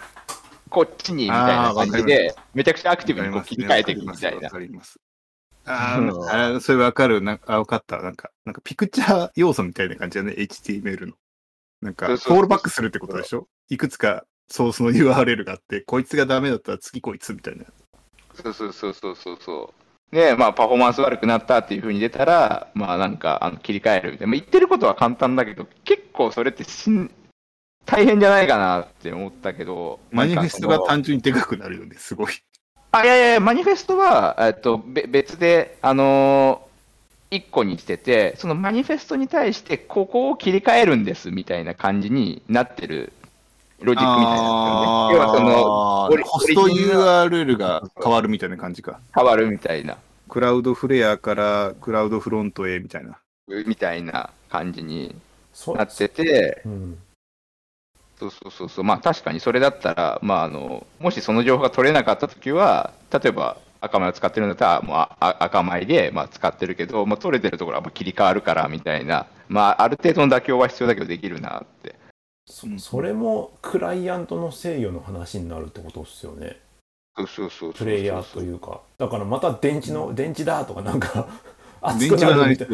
[0.71, 4.49] こっちにみたいな感じで、めちゃくちゃアクティブにこう切り替えていくみたいな。
[5.65, 7.23] あーあー、それわかる。
[7.23, 8.01] なんか、あ、わかった。
[8.01, 11.15] なんか、なんかピクチャー要素みたいな感じだね、HTML の。
[11.81, 13.49] なんか、フォールバックするってことでしょ？
[13.69, 17.65] いくつかソースの URL があって、こいつがダメだったら次こいつみたいな。
[18.35, 19.75] そうそうそうそうそうそ
[20.11, 20.15] う。
[20.15, 24.31] で、まあ、パフォーマンス悪くなったっていう風に出たら、まあ、なんか、あの切り替えるみたいな。
[24.33, 27.11] まあ、言ってることは簡単だけど、結構それってしん
[27.87, 32.33] 大変じゃないかなって思ったけど、マニフェストが単純にでかくなるよね、すごい。
[32.93, 43.13] あ、いやいやいや、マニフェストは、えっと、べ別で、あのー、1個にしてて、そのマニフェストに対して、ここを切り替えるんですみたいな感じになってる
[43.83, 45.15] ロジックみたいなね。
[45.15, 49.01] 要はその、ホスト URL が変わるみたいな感じか。
[49.15, 49.99] 変わるみたいな。
[50.29, 53.19] クラウドフレアからクラウドフロントへみたいな。
[53.67, 55.15] みたいな感じに
[55.53, 56.99] そなってて、うん
[58.19, 71.97] そうそうそうそう、まあ確かにそれだったら、まああの、もしその情報が取れなかったときは、例えば赤米を使ってるんだったら、もうああ赤米でまあ使ってるけど、まあ、取れてるところはまあ切り替わるからみたいな、まあある程度の妥協は必要だけどできるなって。
[72.47, 76.59] そそれもクライアントの制御の話になるってことですよね。
[77.17, 78.81] そうそうそうそうプレイヤーというか。
[78.99, 81.29] だからまた電池の電池だとかなんか
[81.95, 82.69] 熱電くなるみたい。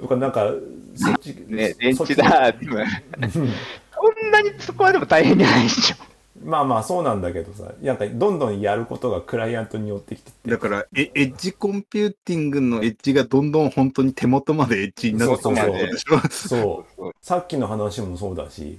[0.00, 0.52] とかなんか
[0.94, 2.12] そっちね、電そっち。
[2.12, 2.72] 池だって、うん。
[2.72, 5.96] こんなにそこはでも大変じゃないでしょ。
[6.44, 7.72] まあまあそうなんだけどさ。
[7.82, 10.50] やっぱりどんどんやることがクライアントによってきてて。
[10.50, 16.94] だから、エエッジコンピューティングのエッジがどんどん本当に手元までエッジになってそうそうそう。
[16.96, 17.12] そう。
[17.20, 18.78] さっきの話もそうだし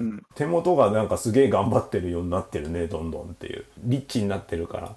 [0.00, 0.22] うん。
[0.34, 3.64] 手元がなんかすげえ頑張ってるようになってるねどんどんっていう。
[3.78, 4.96] リッチになってるから。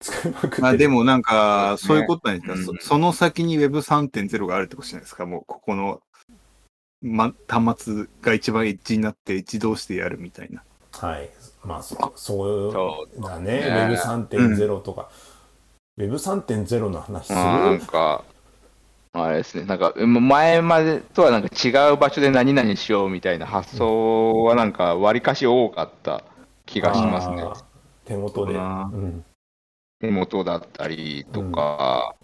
[0.00, 0.62] 使いまくってる。
[0.62, 2.64] まあでもなんか、そういうことなんですか、うん。
[2.64, 5.26] そその先に Web3.0 があるってことじゃないですか。
[5.26, 6.00] もうここの、
[7.02, 10.62] ま、端末が一番エッジになって自動してやるみたいな。
[10.92, 11.30] はい。
[11.62, 13.60] まあそそうだね。
[13.60, 13.96] ね。
[13.96, 15.10] Web3.0 とか、
[15.98, 18.24] Web3.0 の話する、まあなんか、
[19.12, 26.22] あれですね、なんか前までとはなんか違う場所で何々しようみたいな発想はなんかわりかし多かった
[26.64, 27.44] 気がしますね。
[28.04, 29.24] 手元で、うん、
[30.00, 32.14] 手元だったりとか、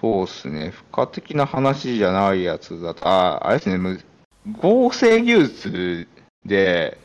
[0.00, 0.70] そうっすね。
[0.70, 4.00] 付加的な話じゃないやつだと、あ、あれですね、む
[4.60, 6.08] 合成技術
[6.44, 6.98] で、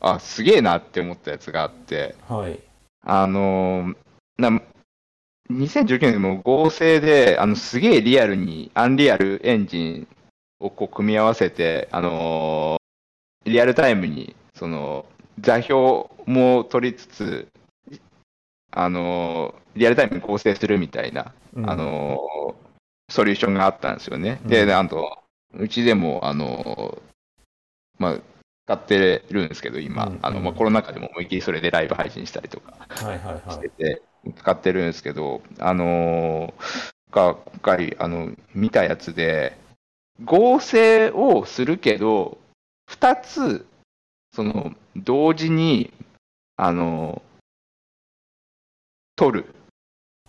[0.00, 2.58] あ、すげえなって思ったやつがあって、はい。
[3.04, 3.96] あのー
[4.38, 4.62] な、
[5.50, 10.08] 2019年でも合成で、あの、すげえリアルに、アンリアルエンジン
[10.58, 12.84] をこう組み合わせて、あのー
[13.50, 15.04] リアルタイムに、その、
[15.38, 17.48] 座標も取りつつ、
[18.70, 21.70] あのーリアルタイムに合成するみたいな、うん。
[21.70, 22.54] あのー
[23.12, 24.40] ソリューションがあったんですよね。
[24.44, 24.48] うん。
[24.48, 25.18] で、あと、
[25.52, 27.02] うちでも、あのー
[27.98, 28.18] まあ、
[28.66, 30.18] 使ってるんですけど、今、うん。
[30.22, 34.13] あの、まあ、うんコロナ禍でも思いっきりそれでライブ配信したりとかはいはいはい。
[34.32, 39.56] 使ってるんですけど、あのーが今回、あの、見たやつで、
[40.24, 42.38] 合成をするけど、
[42.88, 43.66] 二つ、
[44.34, 45.92] その、同時に、
[46.56, 47.34] あのー
[49.16, 49.54] 取る。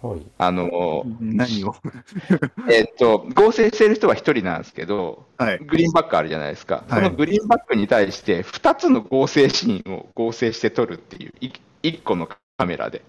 [0.02, 0.22] はい。
[0.38, 1.76] あのー何を？
[2.70, 5.58] えっと、合成してる人は一人なんですけど、はい。
[5.60, 6.84] グリーンバックあるじゃないですか。
[6.88, 12.28] はいそのグリーンバックに対して、二つの合成シーンを合成して撮るっていう、い一個の
[12.58, 13.02] カメラで。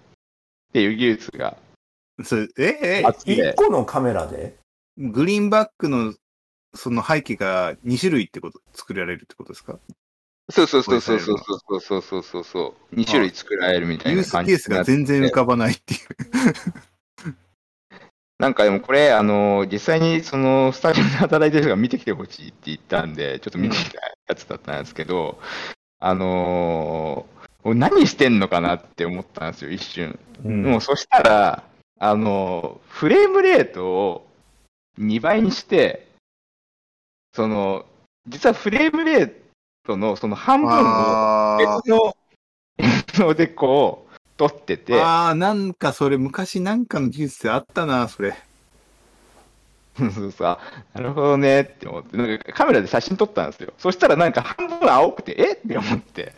[0.69, 1.57] っていう技術が。
[2.23, 4.57] それええあって一個のカメラで？
[4.97, 6.13] グリーンバックの
[6.73, 9.79] その背景が2種類ってこと、作られるってことですか？
[10.49, 12.95] そうそうそうそうそうそうそうそうそうそう。
[12.95, 15.99] 2種類作られるみたいユースな感じケースが全然浮かばないっていう。
[18.39, 25.39] なんかでもこれ、あの、実際にそのスタジオで働いてる人が見てきてほしいって言ったんで、ちょっと見てきたやつだったんですけど、
[25.99, 30.17] あのー何してんのかなって思ったんですよ、一瞬。
[30.43, 31.63] うんもうそしたら、
[31.99, 34.27] あの、フレームレートを
[34.99, 36.07] 2倍にして、
[37.33, 37.85] その、
[38.27, 39.33] 実はフレームレー
[39.85, 42.15] トのその半分を別の
[42.77, 48.35] 映像でこう、撮ってて、あー、なんかそれ昔なんかの技術であったな、それ。
[49.97, 50.59] そうそうさ、
[50.93, 53.73] なるほどねって思って、なんかカメラで写真撮ったんですよ。
[53.79, 56.33] そしたらなんか半分青くて、えって思って、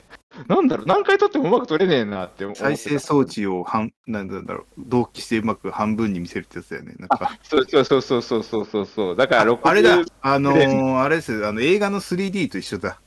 [0.47, 6.95] なんだろう、何回撮ってもうまく撮れねえなって思って再生装置を半、なんだろう、同期してうまく半分に見せるってやつだよね。
[6.99, 7.37] なんか。
[7.43, 9.15] そうそうそうそうそうそうそう。
[9.15, 13.01] だからあ、あれだ、あのー、あれですあの、映画の 3D と一緒だ。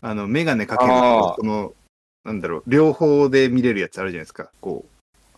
[0.00, 1.74] あの、メガネかけると、この、
[2.24, 4.50] なんだろう、両方で見れるやつあるじゃないですか。
[4.60, 4.84] こ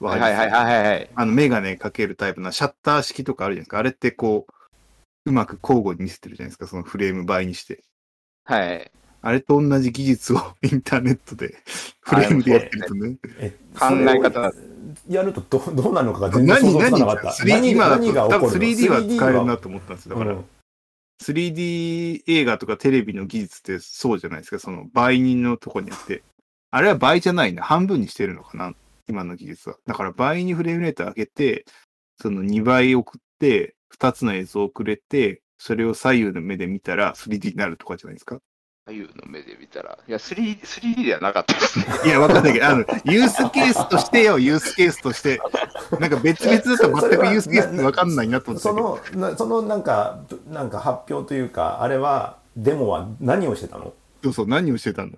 [0.00, 0.04] う。
[0.04, 1.10] はいはいはいはいはい。
[1.14, 3.78] あの、メガネかけるタイプのシャッター式とかあるじゃないですか。
[3.78, 4.52] あれってこう、
[5.26, 6.66] うまく交互に見せてるじゃないですか。
[6.66, 7.82] そのフレーム倍にして。
[8.44, 8.90] はい。
[9.26, 11.56] あれと同じ技術を インターネットで、
[12.00, 13.16] フレームでやってるとね。
[13.38, 14.52] え考え方
[15.08, 17.42] やるとどどうなるのかが全然想何、像つか何なかった。
[17.42, 20.14] 3D、今だと多分何が起こるの？3D は使える 3D なと思ったんですよ。
[20.18, 20.44] だからうん、
[21.22, 24.58] 3D 映画とかテレビの技術ってそうじゃないですか。
[24.58, 26.22] その倍人のとこにあって。
[26.70, 27.62] あれは倍じゃないな。
[27.62, 28.74] 半分にしてるのかな。
[29.08, 29.76] 今の技術は。
[29.86, 31.64] だから倍にフレームレート上げて、
[32.20, 38.38] その2倍送って、2つの映像をくれて、それを左右の目で見たら 3D になるとかじゃないですか。
[38.86, 41.86] 左右の目で見たら、いや、3D, 3D ではなかったですね。
[42.04, 45.40] いや、わかんないけど、あの、ユースケースとしてよ、 ユースケースとして。
[45.98, 48.74] なんか別々だと全くユースケースってわかんないなと思ってそ。
[48.74, 50.20] のなそのなんか
[50.50, 53.94] なんか発表というかあれはデモは何をしてたの？
[54.22, 55.12] そうそう、何をしてたの？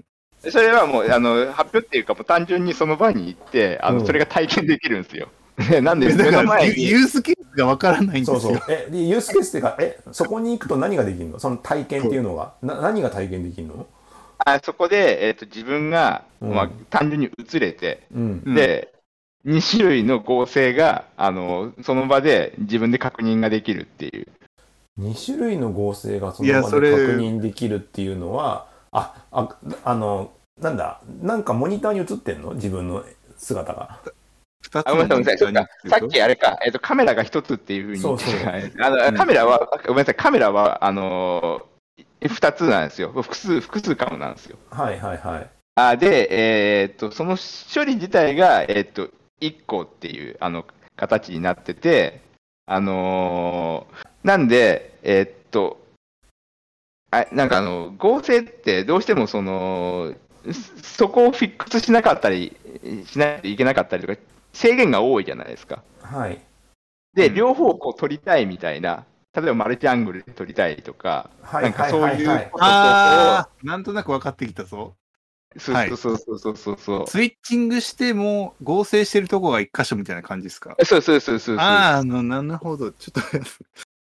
[0.48, 5.29] それはもう、あの、発表っていうか、もう単純にその場に行って、あの、うんそれが体験できるんですよ。
[5.70, 8.40] で なんで、目の前に、ユユースケースがわからないんですよ。
[8.40, 8.62] そうそう。
[8.69, 11.38] えユースケースっていうかえそこに行くと何ができるの？
[11.38, 13.87] その体験っていうのはな何が体験できるの？
[14.38, 16.51] あそこで、えっ、と、自分が、うん。
[16.55, 18.42] まあ、単純に映れて、うん。
[18.45, 18.92] うんで、
[19.47, 24.27] 2種類の合成が、あの、その場で自分で確認ができるっていう。
[25.01, 32.55] 2種類の合成がその場で確認できるっていうのはあああのなんだなんかモニターに映ってんの？
[32.55, 33.05] 自分の
[33.37, 34.01] 姿が
[34.66, 35.70] 二つあ、ごめんなさい、ごめんなさい。
[35.83, 38.35] そうかさっきああれか、えっ、と、カメラが一つっていうふうにそうそう
[38.81, 43.11] あの、うんカメラは、ごめんなさい、カメラは、あのー、二つなんですよ。
[43.11, 44.59] 複数、複数カムなんですよ。
[44.70, 49.11] はいはいはいあで、えーっと、その処理自体が、えーっと、
[49.42, 50.64] 1個っていう、あの、
[50.96, 52.22] 形になってて、
[52.64, 55.79] あのーなんで、えーっと、
[57.12, 60.14] あなんかあの、合成ってどうしてもその、
[60.82, 62.57] そそこをフィックスしなかったり、
[63.07, 64.20] しないといけなかったりとか、
[64.57, 65.82] 制限が多いじゃないですか。
[66.00, 66.40] はい
[67.14, 69.04] で、うん両方こう撮りたいみたいな、
[69.34, 74.94] 例えばマルチアングルで撮りたいとか、はいなんかはいそういうはいはいことをあー、なんとなく分かってきたぞ。
[75.59, 77.07] そうはいそうそうそうそうそう。
[77.07, 80.76] スイッチングしても合成してるとこが一箇所みたいな感じですか？
[80.84, 81.59] そうそうそうそうそう。
[81.59, 82.90] ああ、あの、なるほど。
[82.92, 83.22] ちょっ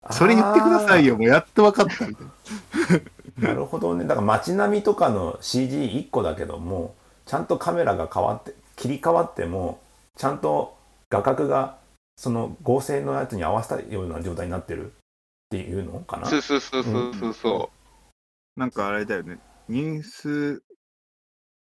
[0.08, 1.16] と、 それ言ってくださいよ。
[1.18, 2.32] もうやっと分かったみたいな。
[3.48, 6.94] なるほどねだから街並みとかの CG1 個だけども
[7.26, 9.80] ちゃんとカメラが変わって切り替わっても
[10.16, 10.76] ちゃんと
[11.10, 11.78] 画角が
[12.16, 14.94] その合成のやつに合わせたような状態になってるっ
[15.50, 16.26] ていうのかな？
[16.26, 17.70] そうそうそうそうそうそ
[18.56, 19.38] なんかあれだよね。
[19.68, 20.62] ニュース、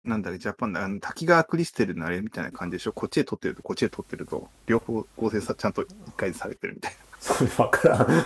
[0.03, 2.93] なんだっけ、ジャパンだ、あの滝川クリステルのあれみたいな感じでしょ？
[2.93, 8.25] こっちで撮ってると、こっちで撮ってると、両方合成さ、ちゃんと一回でされてるみたいそれ分からんな。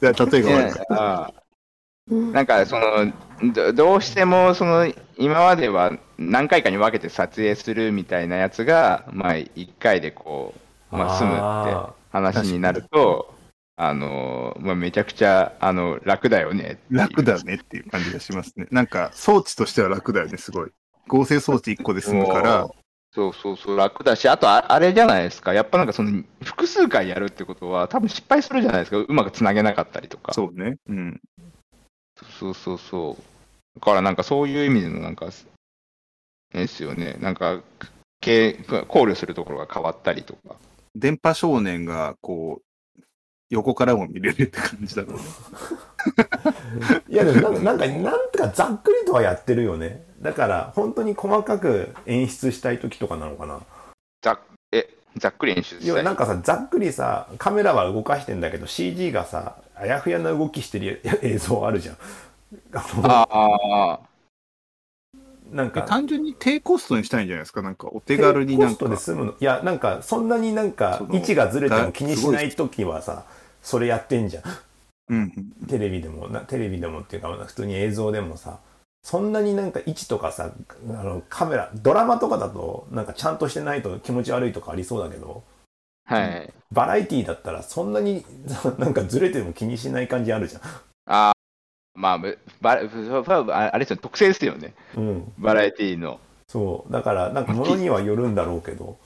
[0.00, 1.34] じゃあ、例えばわかるああ
[2.32, 3.12] なんかその
[3.54, 10.54] どどうしてもその今までは何回かに分けて撮影するみたいなやつが、まあ、1回でこ
[10.92, 13.34] う、まあ、済むってあ話になると、
[13.76, 18.66] あのまあ、めちゃくちゃあの楽だよね楽だねっていう感じがしますね。
[18.70, 20.70] なんか、装置としては楽だよね、すごい。
[21.08, 22.68] 合成装置1個で済むから
[23.16, 30.34] そうそうそう、楽だし、あとああれじゃないですか、やっぱなんかその複数回やるってことは、多分失敗するじゃないですか、うまくつなげなかったりとか。
[30.34, 30.76] そうね。
[30.86, 31.20] うん。
[32.38, 33.80] そうそうそう。
[33.80, 35.28] だからなんかそういう意味でのなんか、
[36.62, 37.60] ですよね、なんか、
[38.20, 38.54] け
[38.88, 40.56] 考慮するところが変わったりとか。
[40.94, 43.02] 電波少年が、こう、
[43.50, 45.22] 横からも見れるって感じだろうね。
[47.08, 53.60] いやでもなんかなんかなんとかざっくりとはやってるよねだから本当に細かく演出したい時とかなのかな
[54.22, 54.38] ざ
[54.72, 56.04] えざっくり演出したい？
[56.04, 61.96] なんかさざっくりさカメラは動かしてんだけど CG がさあやふやな動きしてる映像あるじゃん
[62.72, 64.00] ああ、
[65.52, 67.62] なんか単純に低コストにしたいんじゃないですか？
[67.62, 68.96] なんか、お手軽になんか低コストで。
[68.96, 73.24] 済むのいやなんかそんなになんか位置がずれても気にしない時はさ
[73.62, 74.42] それやってんじゃん
[75.08, 75.66] うんうん。
[75.68, 78.58] テレビでもなテレビでもっていうか普通に映像でもさ
[79.02, 80.50] そんなになんか位置とかさ
[80.88, 85.44] あのカメラドラマとかだとなんかちゃんとしてないと気持ち悪いとかありそうだけど
[86.06, 86.52] はい。
[86.72, 88.24] バラエティーだったらそんなに
[88.78, 90.60] なんかずれても気にしない感じあるじゃ
[91.08, 91.32] ああ、
[91.96, 96.20] まあ、ぶバラああれですよね、特性ですよね、んうんバラエティーの。
[96.48, 98.98] そうだからなんか物にはよるんだろうけど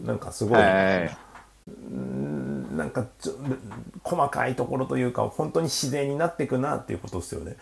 [0.00, 1.16] なんかすごい、はい。
[1.68, 3.34] うんなんかちょ
[4.02, 7.56] 細かいところというか本当に自然になっていくなっていうことですよね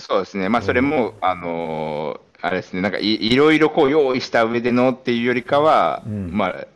[0.00, 6.66] そうですね、まあ、それも、あのーあれですね、なんかいいろいろこう用意した上でのっていうよりかは、うんまあ、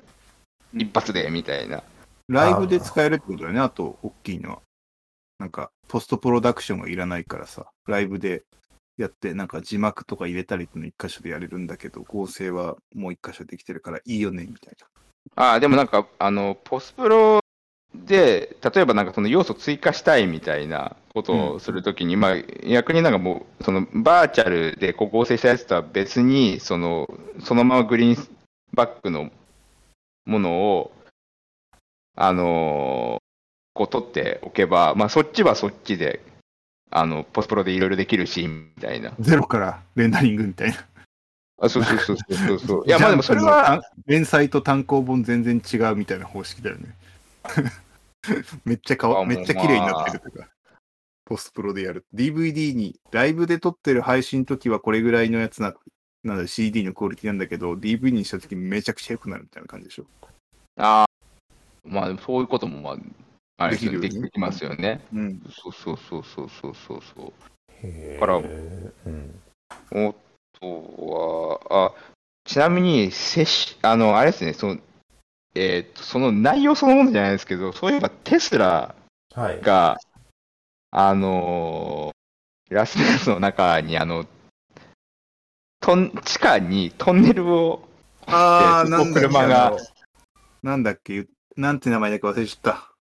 [0.72, 1.82] 一発でみたいな。
[2.26, 3.60] ライブで使えるってことだよね。
[3.60, 4.58] あと、大きいのは。
[5.38, 8.42] なんか、ポストプロダクションがいらないからさ、ライブで
[8.96, 14.86] やって、なんか字幕とか入れたりっていうの一箇所でやれるんだけど、合成はもう一箇所できてるからいいよね、みたいな。
[15.36, 17.40] ああ、でもなんか、あの、ポスプロ
[17.94, 27.08] で、例えばなんかその要素追加したいみたいなことをするときに、まあ、逆になんかもう、そのバーチャルでこう合成したやつとは別に、その、
[27.40, 28.28] そのままグリーン
[28.74, 29.30] バックの
[30.26, 30.92] ものを、
[32.16, 33.27] あのー
[33.78, 36.20] こう取っておけば、まあ、そっちはそっちで、
[36.90, 39.12] あの、ポスプロでいろいろできるし、みたいな。
[39.20, 40.84] ゼロからレンダリングみたいな。
[41.62, 42.82] あ、そうそうそうそうそう。
[42.88, 46.96] いや、まあでもそれは、連載と単行本全然違うみたいな方式だよね。
[48.64, 50.48] めっちゃかわあめっちゃ綺麗になってるとか。
[51.24, 52.04] ポストプロでやる。
[52.12, 55.72] DVD に、ライブで撮ってる配信の時はこれぐらいのやつな、
[56.24, 60.06] なんだ CD のクオリティなんだけど、DVD にした時めちゃくちゃ良くなるみたいな感じでしょ。
[60.78, 61.08] ああ、
[61.84, 62.96] まあでもそういうことも、まあ、
[63.58, 65.00] あれですよねできるよねできますよね。
[65.12, 65.42] うん。
[65.50, 67.32] そうそうそうそうそうそうそ
[68.16, 68.20] う。
[68.20, 69.40] からうん
[69.90, 70.14] お
[70.60, 71.94] とは、あ、
[72.44, 74.78] ちなみに、接し、あの、あれですね、その、
[75.54, 78.94] えーっと、その内容そのものじゃないですけど、そういえばテスラ
[79.34, 79.98] はいが、
[80.90, 82.18] あのー
[82.74, 84.26] ラスベガスの中に、あの、
[85.80, 87.88] トン地下にトンネルを、
[88.26, 92.92] あー、でなんだっけなんだっけなんて名前だか忘れちゃった。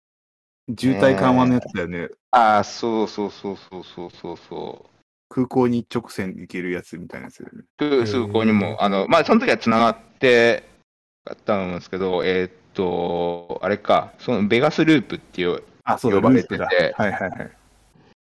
[0.69, 2.09] 渋滞緩和のやつだよね。
[2.31, 4.89] ああ、そうそうそうそうそうそうそう。
[5.29, 7.65] 空港に一直線行けるやつみたいなやつだよね。
[7.79, 10.65] 空空港にも、あの、まあ、その時は繋がって
[11.25, 17.51] あったと思うんですけど、えーっと、あれか、そのベガスループっていう、あ、そうだ、呼ばれててループだはいはいはい。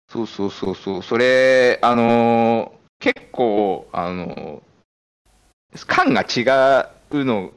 [0.10, 6.42] そうそうそうそう、それ、あのー結構、あのー感が違
[7.12, 7.52] うの、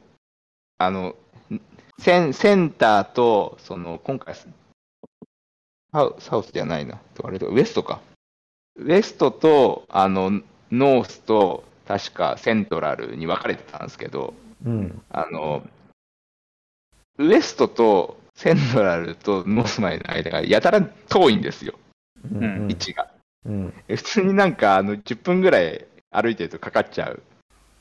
[0.79, 1.15] あの、
[1.99, 4.35] センセンターと、その、今回、
[5.97, 8.01] サウサウスじゃないな、あれだウエストか。
[8.75, 10.41] ウエストと、あの、
[10.71, 14.33] ノースと、確かセントラルに分かれてたんですけど、
[14.63, 15.63] うんあの、
[17.17, 21.73] ウエストとセントラルとノースまでの間がやたら遠いんですよ、
[22.31, 23.09] うんうん位置が。
[23.45, 27.23] うんえ普通になんかあの10分ぐらい歩いてるとかかっちゃう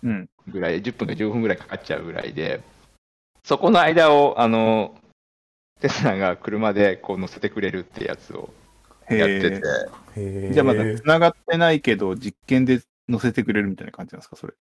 [0.05, 0.29] うん。
[0.49, 2.63] ぐらい、10分か15分ぐらいかかっちゃうぐらいで、
[3.45, 4.95] そこの間を、あの、
[5.81, 8.51] テスラが車でこう乗せてくれるってやつを
[9.09, 14.55] へやってて、じゃあまだ繋がってないけど、実験で乗せてくれるみたいな感じなんですか、それ。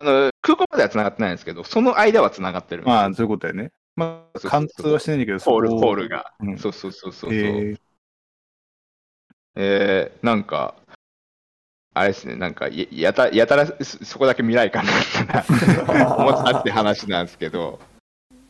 [0.00, 3.72] あの空港までは繋がってないんですけど、その間は繋がってるまあ、そういうことだよね。
[3.94, 6.32] まあ、貫通はしてないんだけど、ホール、ホールが。
[6.40, 6.58] うん。
[6.58, 7.40] そうそうそうそうそう。
[7.40, 7.76] え
[9.54, 10.74] えー、なんか、
[11.94, 17.80] あれですね、なんかや、やたやたらそそこだけ未来感があったな、 思ったって話なんですけど、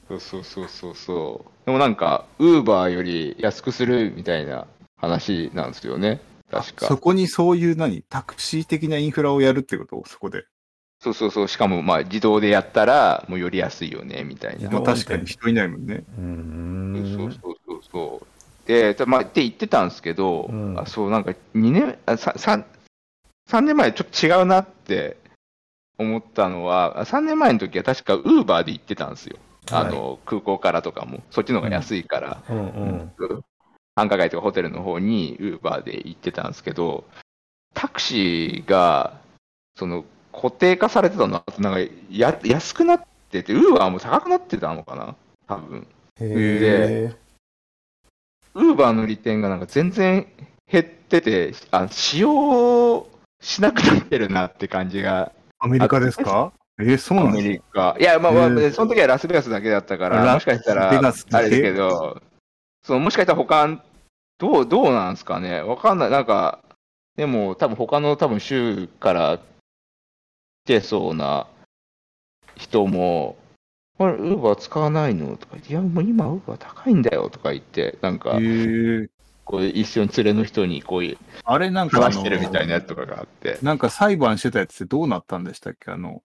[0.08, 1.66] そうそうそうそうそう。
[1.66, 6.86] でもなんか、ウーバーより安くするみたいな話なんですよね、確か。
[6.86, 8.02] そこにそういう何？
[8.08, 10.02] タクシー的なインフラをやるってこと？
[10.06, 10.44] そこで。
[11.00, 14.70] そうそうそう、しかもまあ自動でやったら、もうより安いよね、みたいな。
[14.70, 16.04] まあ確かに人いないもんね。
[16.18, 18.68] うーんそうそうそうそう。
[18.68, 22.64] で、たまあ、って言ってたんですけど、うんあそう、なんか2年、あさ三
[23.50, 25.16] 3年前ちょっと違うなって
[25.98, 29.36] 思ったのは、3年前の時は確かウーバーで行ってたんですよ。
[29.70, 33.44] あの、空港からとかも、そっちの方が安いから、うんうん
[33.98, 37.04] 繁華街とかホテルの方にウーバーで行ってたんですけど、
[37.72, 39.18] タクシーが、
[39.74, 45.16] その、固定化されてたのなんかや、安くなってて、ウーバーも高くなってたのかな？
[45.48, 45.86] 多分。
[46.20, 47.16] へえ
[48.52, 50.26] ウーバーの利点がなんか全然
[50.70, 53.06] 減ってて、あ使用
[53.40, 56.52] しなくなってるなって感じが、アメリカですか？
[56.78, 57.42] えー、そうアメなんだ。
[57.42, 57.96] リカ。
[57.98, 60.92] いや、まあ、まあへーその時はラスベガスだけだったから、ラもしかしたら、あ
[61.40, 62.20] れだけど、
[62.82, 63.82] そのもしかしたら他、
[64.38, 65.62] どう、どうなんですかね？
[65.62, 66.10] わかんない。
[66.10, 66.60] なんか、
[67.16, 71.46] でも多分他の多分州から来てそうな
[72.56, 73.38] 人も、
[73.98, 79.08] あれ、ウーバー使わないのとか言って、いや、もう今ウーバー高いんだよとか言って、なんかえ、ー、
[79.46, 85.90] こう一緒に連れの人にこういうあれなんか話してるみたいなやつとかがあって、なんか裁判してたやつってどうなったんでしたっけ？
[85.90, 86.22] あの、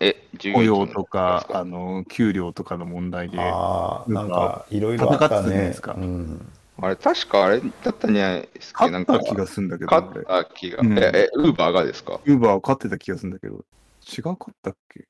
[0.00, 3.38] え、雇員用とか、あの、給料とかの問題で。
[3.40, 5.94] ああなんかいろいろあった戦ってたじゃないねですか。
[5.94, 6.52] うん。
[6.80, 10.98] あれ、確かあれだったんじゃないですか、なんか勝った、気がするんだけど、勝俺った気が、うん。
[10.98, 12.20] え、え、ウーバーがですか？
[12.24, 13.64] ウーバーは勝ってた気がするんだけど、
[14.06, 15.06] 違かったっけ？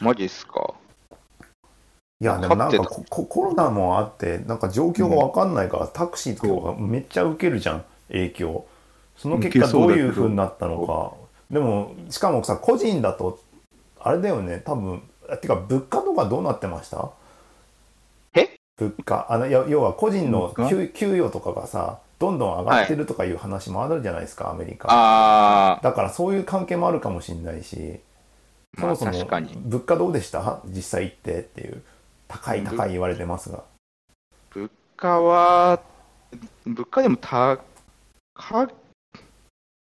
[0.00, 0.74] マジっすか？
[2.20, 8.66] いやでもなんか勝ってココロナもあってなんか状況が分かんないから、タクシーとかがめっちゃ受けるじゃん影響。
[9.16, 9.86] その結受果ど。
[9.86, 11.12] ういうふうになったのか
[11.50, 13.38] でもしかもさ個人だと
[14.00, 14.62] あれだよね。
[14.64, 17.10] 多分あてか物価とかどうなってました？
[18.34, 18.56] え？
[18.76, 19.26] 物価。
[19.30, 24.88] あの要は個人の給給与とかがさどんどん上がってるとかいう話もあるじゃないですか、アメリカ。
[24.90, 27.76] あだからそういう関係もあるかもしれないし。
[27.76, 28.00] ー、
[28.76, 29.40] まあそもそも。
[29.64, 30.60] 物価どうでした？
[30.66, 31.82] 実際行ってっていう。
[32.28, 33.62] 高い高い言われてますが。
[34.50, 35.80] 物価は、
[36.66, 37.58] 物価でも高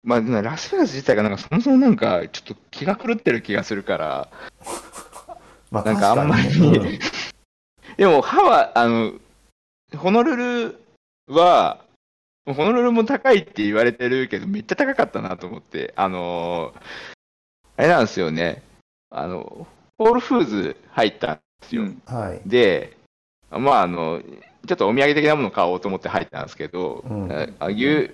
[0.08, 4.30] まあ、ラスベガス自体がなんかそもそもなんかちょっと気が狂ってる気がするから、
[5.70, 7.00] まあなんかあんまり。
[7.98, 9.12] でもハワあの、
[9.98, 10.38] ホノル
[10.70, 10.80] ル
[11.28, 11.84] は、
[12.46, 16.74] ホノルルも高いって言われてるけど、めっちゃ高かったなと思って、あの
[17.76, 18.64] あれなんですよね、
[19.10, 21.82] あの、ホールフーズ入ったんですよ。
[21.82, 22.16] うんうん。
[22.16, 22.42] はい。
[22.46, 22.96] で、
[23.52, 24.22] まあ、あの、
[24.68, 27.56] ちょっとお土産的なものを買おうと思って入ったんですけど、うん。
[27.60, 28.12] あ牛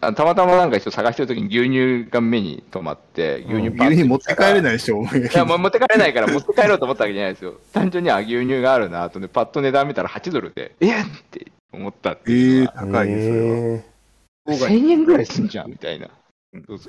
[0.00, 7.54] あたまたまなんかちょっと探してるときに牛乳が目に留まって、牛乳うんパッて牛乳持って帰れいないでしょ、お前いや、もう持って帰れないから持って帰ろうと思ったわけじゃないですよ。
[7.72, 11.04] 単純にあ、牛乳があるなとね、パッと値段見たら8ドルで、えっ？
[11.04, 12.72] って思ったってえいうー。
[12.74, 14.68] 高いね、それは。
[14.70, 16.06] え1000円ぐらいすんじゃんみたいな。
[16.06, 16.10] い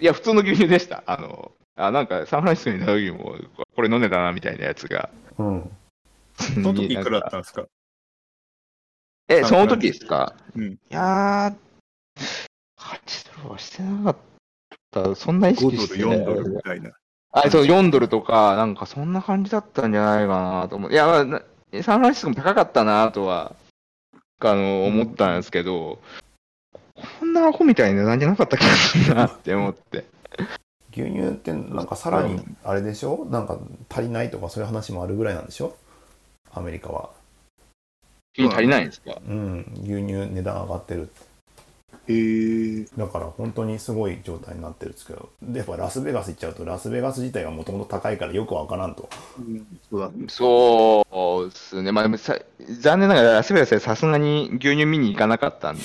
[0.06, 1.04] や、普通の牛乳でした。
[1.06, 3.36] あの、あなんかサンフランシスコにいた時も、
[3.76, 5.10] これ飲んでたなみたいなやつが。
[5.40, 5.72] ーうん。
[6.36, 7.66] その時いくらだったんですか？
[9.28, 10.36] え、その時ですか？
[10.56, 12.22] うんいやー、
[12.78, 14.18] 8ドルはしてなかっ
[14.92, 15.16] た。
[15.16, 16.92] そんな意5ドル、識してない4ドルみたいな。
[17.32, 20.92] あ、そう、4ドルとか、なんかそんな感じだったんじゃないかなと思う。
[20.92, 21.42] いや、まあな、
[21.82, 23.56] サンフランシスコも高かったなとは、
[24.40, 26.00] あの、思ったんですけど、
[27.20, 30.06] こんなアホみたいな値段じゃなかった気がするなって思って。
[30.92, 33.26] 牛乳ってなんかさらにあれでしょ？
[33.26, 33.58] なんか
[33.90, 35.76] 足りないとかそういう話もあるぐらいなんでしょ？
[36.54, 37.10] アメリカは
[38.34, 39.16] 急に足りないんですか？
[39.28, 41.10] うん牛乳値段上がってる
[42.06, 49.08] えー、だから本当にすごい状態になってるんですけどでやっぱラスベガス行っちゃうとラスベガス自体がもともと高いからよくわからんと
[49.90, 50.26] そうだね。
[50.28, 51.06] そ
[51.46, 51.94] うですね。
[51.94, 52.38] まあでもさ、
[52.80, 55.84] 残念ながらラスベガスでさすがに牛乳見に行かなかったんで、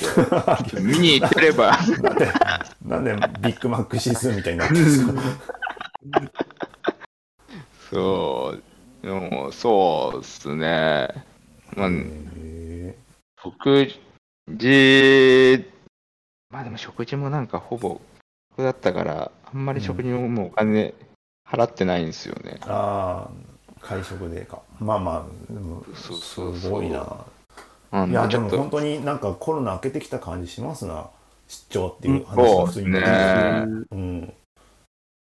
[0.81, 1.79] 見に行ってれば、
[2.85, 5.13] なんでなんでビッグマック指数みたいになってるんですか？
[7.93, 8.55] そ
[9.03, 11.09] う、でもそうですね。
[11.77, 11.91] まあ、へ
[13.69, 13.89] 食
[14.49, 15.65] 事、
[16.51, 18.01] まあでも食事もなんかほぼ、
[18.51, 20.95] 僕だったから、あんまり食事ももうお金
[21.49, 22.59] 払ってないんですよね。
[22.61, 23.31] ーああ
[23.81, 24.63] 会食でか。
[24.81, 26.57] まあまあでもそうそうそう。
[26.57, 27.25] すごいな。
[27.91, 31.09] うんいやでも本当になんかコロナ明けてきた感じしますな。
[31.49, 34.35] 出張っていう話が普通になってそうきてうん。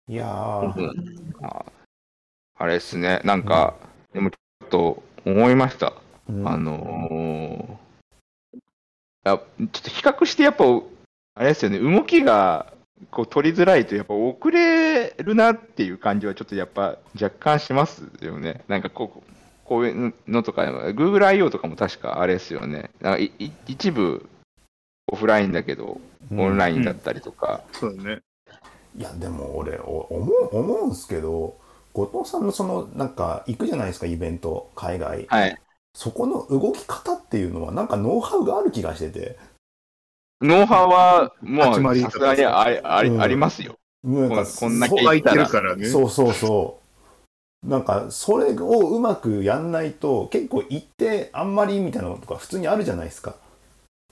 [0.08, 0.78] いやー。
[0.78, 1.64] うんあ
[2.58, 3.74] あれですね、なんか、
[4.12, 5.94] でもちょっと思いました。
[6.28, 6.46] うん。
[6.46, 7.76] あのー、
[9.24, 10.64] やちょっと比較してやっぱ、
[11.34, 12.72] あれですよね、動きが
[13.10, 18.62] こう取りづらいと、やっぱ遅れるなっていう感じはちょっとやっぱ若干しますよね。
[18.68, 19.32] なんかこう、
[19.64, 21.50] こういうのとか、Google I.O.
[21.50, 22.90] とかも確かあれですよね。
[23.00, 24.28] なんかいい一部
[25.06, 26.00] オフラインだけど、
[26.30, 27.62] オンラインだったりとか。
[27.72, 28.22] そうだね。
[28.96, 31.56] いやでも俺お思う思うんすけど
[31.94, 35.56] 後藤さんのそのなんか行くじゃないですかイベント海外はい。
[35.94, 39.38] そこの動き方っていうのはなんかノウハウがある気がしてて。
[40.40, 43.22] ノウハウはも始まりうさすがにありあり,、うん。
[43.22, 43.76] ありますよ。
[44.02, 45.86] なんかこんなそけ空いてるからね。
[45.86, 46.80] そうそうそ
[47.64, 47.68] う。
[47.68, 53.36] なんかそれをうまくやんないと結構行ってあんまりみたいなのとか普通にあるじゃないですか。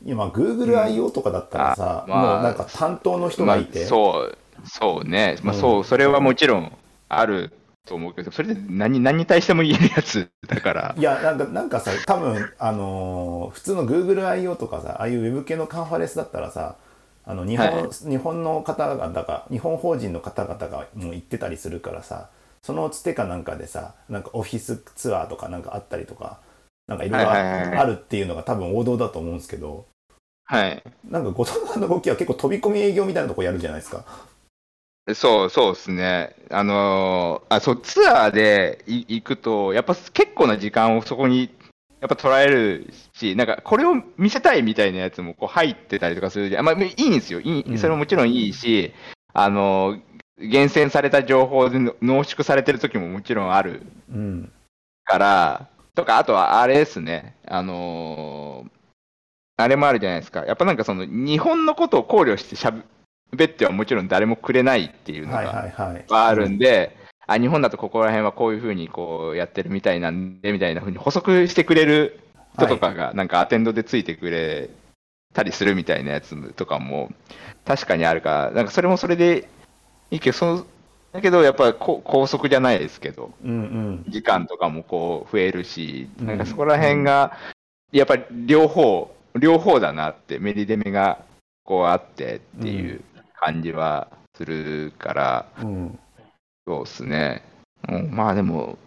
[0.05, 5.37] 今 GoogleIO とかだったらさ、うんあまあもうなんか担当の人がいて、まあ、そう、そうね。
[5.43, 5.61] まあ、うん。
[5.61, 6.72] そう、それはもちろん
[7.09, 7.53] ある
[7.87, 10.95] と思うけど、それで何何に対しても言えるやつだから。
[10.99, 16.76] いやなんかなんかさ多分あのー普通の GoogleIO とかさああいうウェブ系のカンファレンスだったらさ
[17.24, 22.28] あの日本,、はい日本の方々が日本法人の方々がもう行ってたりするからさ
[22.62, 26.39] そのつてかなんかでさなんかオフィスツアーとかなんかあったりとか
[26.87, 29.87] なんかいろいろあるっていうのが多分王道だと思うんですけど
[30.51, 30.83] はい。
[31.09, 34.05] なんか後藤さんの動きは結構飛び込み営業みたいなとこやるじゃないですか。
[35.15, 36.35] そう、そうですね。
[36.51, 41.51] あのーあ、そう、ツアーでい行くと、やっぱ結構な時間をそこに、
[42.01, 46.65] やっぱ捉えるし、なんかこれを見せたいみたいなやつもこう入ってたりとかするじゃん。
[46.65, 47.41] まあ、いいんですよ。
[47.41, 48.93] いうんいそれももちろんいいし、
[49.33, 50.01] あのー
[50.43, 54.51] 厳選された情報での濃縮されてる時ももちろんあるうん
[55.05, 58.71] から、とか、あとはあれですね、あのー
[59.59, 60.47] あれもあるじゃないですか。
[60.47, 62.81] やっぱなんかその、日本のことを考慮してしゃべ
[63.45, 66.26] ってはもちろん誰もくれないっていうのはいが。
[66.26, 72.20] あるんで、あ、日本だとここら辺はこういうふうにこうやってるみたいなんで、みたいなふうに補足してくれる
[72.55, 74.70] 人とかが、なんかアテンドでついてくれ
[75.33, 77.12] たりするみたいなやつとかも
[77.64, 79.49] 確かにあるから、なんかそれもそれで
[80.11, 80.66] いいけど、その
[81.12, 84.05] だけどやっぱこ高速じゃないですけど、うんうん。
[84.09, 87.37] 時間とかもこう増えるし、うんなんかそこら辺が、
[87.93, 91.18] やっぱり両方、両方だなって、メリデメが
[91.64, 93.01] こうあってっていう
[93.41, 95.99] 感じはするから、うん。
[96.66, 97.43] そうですね。
[97.88, 98.78] うん、まあでも、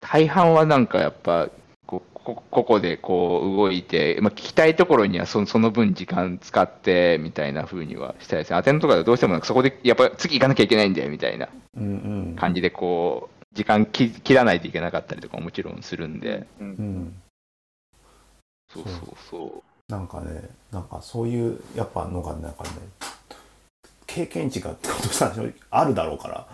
[0.00, 1.48] 大半はなんかやっぱ、
[1.86, 8.56] ここここでこう動いて、まあ、聞きたいところにはそその分時間使ってみたいな風にはしたいですね。
[8.56, 12.36] アテンドとかでどうしてもなんかそこでやっぱ次行かなきゃいけないんだよみたいなうんうん。
[12.36, 17.14] 感じでこう、時間き切らないといけなかったりとかももちろんするんで、うん。
[18.72, 19.92] そうそうそう。
[19.92, 22.70] なんかね、なんかそういう、やっぱのが、なんかね、
[24.14, 25.32] 経験値がってことさ、
[25.70, 26.46] あるだろうから。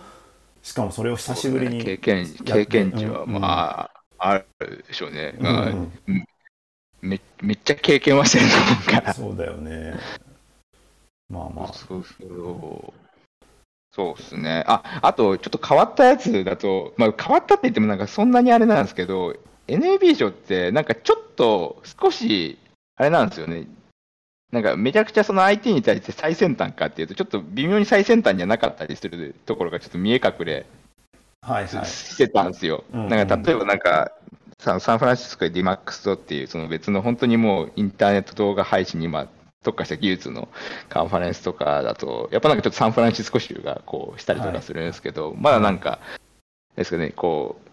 [0.62, 1.84] しかもそれを久しぶりに。
[1.84, 5.34] 経験や経験値はうんまあ、あるでしょうね。
[5.40, 6.24] うんうん
[7.00, 9.14] めめっちゃ経験はしてると思うから。
[9.14, 9.94] そうだよね。
[11.28, 11.72] まあまあ。
[11.72, 13.08] そうそう。
[13.92, 14.64] そうですね。
[14.66, 19.34] あ、あと、ちょっと変わったやつだと、まあ、変わったって言ってもなんかそんなにあれなんですけど、
[19.68, 22.58] NAB 賞ってなんかちょっと少し、
[22.96, 23.66] あれなんですよね。
[24.52, 30.66] なんかめちゃくちゃその IT に対して最先端かっていうと、ちょっと微妙に最先端じゃなかったりするところがちょっと見え隠れ
[31.42, 31.86] はいはい。
[31.86, 32.84] してたんですよ。
[32.92, 34.12] うんうんなんか例えばなんか、
[34.58, 39.28] さサンフランシスコで DMAX とっていうその別の本当にもうインターネット動画配信に今
[39.62, 40.48] 特化した技術の
[40.88, 46.00] カンファレンスとかだと、やっぱなんかちょっとサンフランシスコ州がこうしたりとかするんですけど、まだなんか、
[46.76, 47.67] ですかね、こう、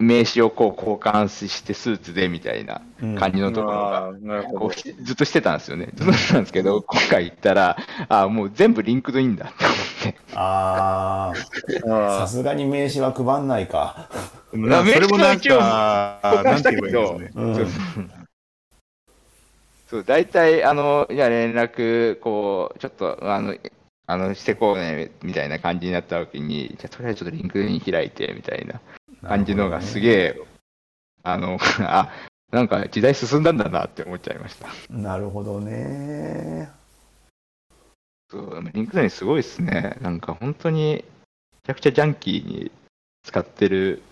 [0.00, 3.16] 名刺をこう交換してスーツでみたいなうん。
[3.16, 4.72] 感じのところが、こう。
[4.72, 5.90] しずっとしてたんですよね。
[5.94, 7.76] ずっとしてたんですけど、今回行ったら、
[8.08, 9.76] あもう全部 LinkedIn だって思っ
[10.14, 10.20] て。
[10.34, 14.08] ああ、さあすがに名刺は配んないか。
[14.54, 17.20] ーなそれもなんか、交換したけど。
[19.90, 23.56] そう大体、あの、じゃあ連絡、こう、ちょっと、あの、
[24.06, 28.80] あの、してこうね、みたいな感じになった時に、じゃあとりあえずちょっと LinkedIn 開いて、みたいな
[29.22, 30.40] 感じのがすげえ、
[31.22, 32.10] あの、 あ、
[32.50, 34.68] なんか時代進んだんだなって思っちゃいました。
[34.90, 36.70] なるほどね。
[38.30, 39.96] そう、 LinkedIn すごいですね。
[40.00, 41.04] なんか本当に、め
[41.66, 42.70] ちゃくちゃジャンキーに
[43.24, 44.02] 使ってる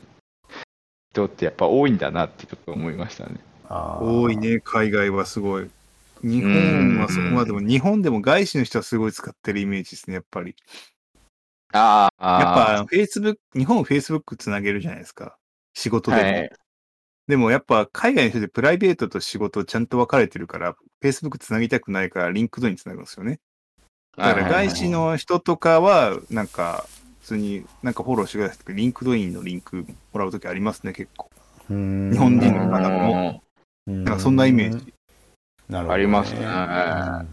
[1.13, 3.39] 人ってやっぱ多いんだなってちょっと思いましたね。
[3.69, 4.37] 多い。
[4.37, 5.71] ね、海外はすごい。
[6.23, 10.55] 日本はそこまでも、日本でも外資の人はすごい使ってるイメージですね、やっぱり。
[11.73, 15.37] ああ、やっぱ、Facebook、日本 Facebook つなげるじゃないですか。
[15.75, 16.23] 仕事でも。
[16.23, 16.51] はい
[17.29, 23.39] でもやっぱ海外の人でプライベートと仕事ちゃんと分かれてるから、Facebook つなぎたくないから、 LinkedIn つなぐんですよね。
[24.17, 26.87] だから外資の人とかは、なんか、
[27.21, 31.29] 普通になんかフォローしてくださいって、 LinkedIn のリンクもらうときありますね、結構。
[31.69, 33.43] 日日本人の方も
[33.87, 34.95] なんかそんなイメージ。
[35.69, 35.95] なるほど、ね。
[35.95, 36.45] ありますねう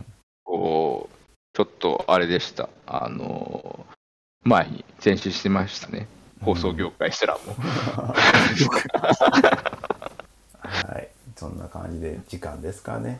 [0.01, 0.05] ん
[0.43, 1.15] こう、
[1.53, 2.67] ちょっとあれでした。
[2.85, 3.85] あの、
[4.45, 6.07] 前に前進してましたね。
[6.41, 7.39] 放送業界すらも。
[10.59, 11.09] はい。
[11.35, 13.19] そんな感じで時間ですかね。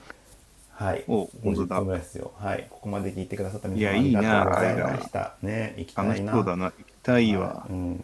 [0.72, 1.04] はい。
[1.08, 2.32] お本当だ50分ぐらいですよ。
[2.38, 2.68] はい。
[2.70, 5.36] ここまで聞いてくださった皆いやさんありがとうございいいなました。
[5.42, 6.32] ね、行きた楽いな。
[6.32, 6.66] しそうだな。
[6.66, 7.68] 行きたいわは。
[7.70, 8.04] うん。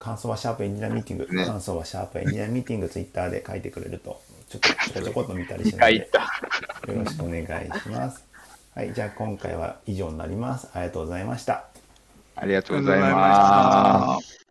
[0.00, 6.20] 感想はシャープエンジニアミーティング、ね感想はシャープエンジニアミーティングツイッターで書いてくれるとちょっとちょこちょこっと見たりし2て回行った。
[6.90, 7.44] よろしくお願い
[7.80, 8.24] します。
[8.74, 10.68] はい、じゃあ今回は以上になります。
[10.72, 11.69] ありがとうございました。
[12.34, 13.10] ありがとうございま。
[13.10, 14.49] ます